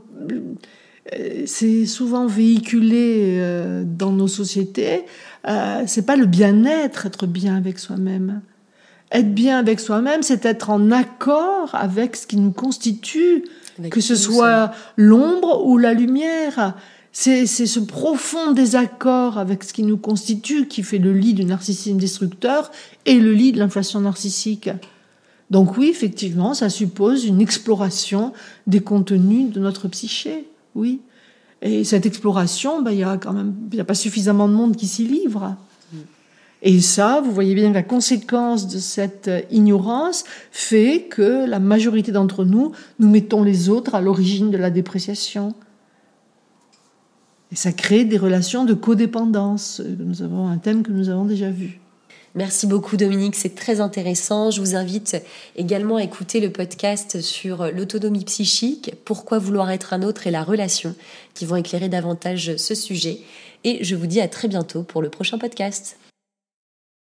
euh, 1.14 1.42
c'est 1.46 1.86
souvent 1.86 2.26
véhiculé 2.26 3.38
euh, 3.38 3.84
dans 3.86 4.10
nos 4.10 4.28
sociétés. 4.28 5.04
Euh, 5.46 5.84
c'est 5.86 6.04
pas 6.04 6.16
le 6.16 6.26
bien-être, 6.26 7.06
être 7.06 7.26
bien 7.26 7.56
avec 7.56 7.78
soi-même. 7.78 8.42
Être 9.12 9.32
bien 9.32 9.58
avec 9.58 9.78
soi-même, 9.78 10.22
c'est 10.22 10.44
être 10.44 10.70
en 10.70 10.90
accord 10.90 11.74
avec 11.74 12.16
ce 12.16 12.26
qui 12.26 12.36
nous 12.36 12.50
constitue, 12.50 13.44
que 13.90 14.00
ce 14.00 14.16
soit 14.16 14.72
l'ombre 14.96 15.64
ou 15.64 15.78
la 15.78 15.94
lumière. 15.94 16.74
C'est 17.12 17.46
ce 17.46 17.78
profond 17.78 18.50
désaccord 18.50 19.38
avec 19.38 19.62
ce 19.62 19.72
qui 19.72 19.84
nous 19.84 19.96
constitue 19.96 20.66
qui 20.66 20.82
fait 20.82 20.98
le 20.98 21.12
lit 21.12 21.34
du 21.34 21.44
narcissisme 21.44 21.98
destructeur 21.98 22.72
et 23.06 23.20
le 23.20 23.32
lit 23.32 23.52
de 23.52 23.58
l'inflation 23.60 24.00
narcissique. 24.00 24.70
Donc 25.50 25.76
oui, 25.76 25.88
effectivement, 25.88 26.54
ça 26.54 26.68
suppose 26.68 27.24
une 27.24 27.40
exploration 27.40 28.32
des 28.66 28.80
contenus 28.80 29.52
de 29.52 29.60
notre 29.60 29.88
psyché 29.88 30.46
oui. 30.76 31.00
Et 31.62 31.82
cette 31.82 32.06
exploration, 32.06 32.82
ben, 32.82 32.92
il 32.92 32.98
y 32.98 33.02
a 33.02 33.16
quand 33.16 33.32
même 33.32 33.54
y 33.72 33.80
a 33.80 33.84
pas 33.84 33.94
suffisamment 33.94 34.46
de 34.46 34.52
monde 34.52 34.76
qui 34.76 34.86
s'y 34.86 35.04
livre. 35.04 35.56
Et 36.62 36.80
ça, 36.80 37.20
vous 37.24 37.32
voyez 37.32 37.54
bien 37.54 37.72
la 37.72 37.82
conséquence 37.82 38.68
de 38.68 38.78
cette 38.78 39.30
ignorance 39.50 40.24
fait 40.50 41.06
que 41.10 41.46
la 41.46 41.58
majorité 41.58 42.12
d'entre 42.12 42.44
nous, 42.44 42.72
nous 42.98 43.08
mettons 43.08 43.42
les 43.42 43.68
autres 43.68 43.94
à 43.94 44.00
l'origine 44.00 44.50
de 44.50 44.56
la 44.56 44.70
dépréciation. 44.70 45.54
Et 47.52 47.56
ça 47.56 47.72
crée 47.72 48.04
des 48.04 48.18
relations 48.18 48.64
de 48.64 48.74
codépendance. 48.74 49.80
Nous 49.98 50.22
avons 50.22 50.48
un 50.48 50.58
thème 50.58 50.82
que 50.82 50.92
nous 50.92 51.08
avons 51.08 51.24
déjà 51.24 51.50
vu. 51.50 51.80
Merci 52.36 52.66
beaucoup 52.66 52.98
Dominique, 52.98 53.34
c'est 53.34 53.54
très 53.54 53.80
intéressant. 53.80 54.50
Je 54.50 54.60
vous 54.60 54.76
invite 54.76 55.16
également 55.56 55.96
à 55.96 56.02
écouter 56.02 56.38
le 56.38 56.52
podcast 56.52 57.22
sur 57.22 57.72
l'autonomie 57.72 58.26
psychique, 58.26 58.92
pourquoi 59.06 59.38
vouloir 59.38 59.70
être 59.70 59.94
un 59.94 60.02
autre 60.02 60.26
et 60.26 60.30
la 60.30 60.44
relation, 60.44 60.94
qui 61.32 61.46
vont 61.46 61.56
éclairer 61.56 61.88
davantage 61.88 62.56
ce 62.56 62.74
sujet. 62.74 63.20
Et 63.64 63.82
je 63.82 63.96
vous 63.96 64.06
dis 64.06 64.20
à 64.20 64.28
très 64.28 64.48
bientôt 64.48 64.82
pour 64.82 65.00
le 65.00 65.08
prochain 65.08 65.38
podcast. 65.38 65.96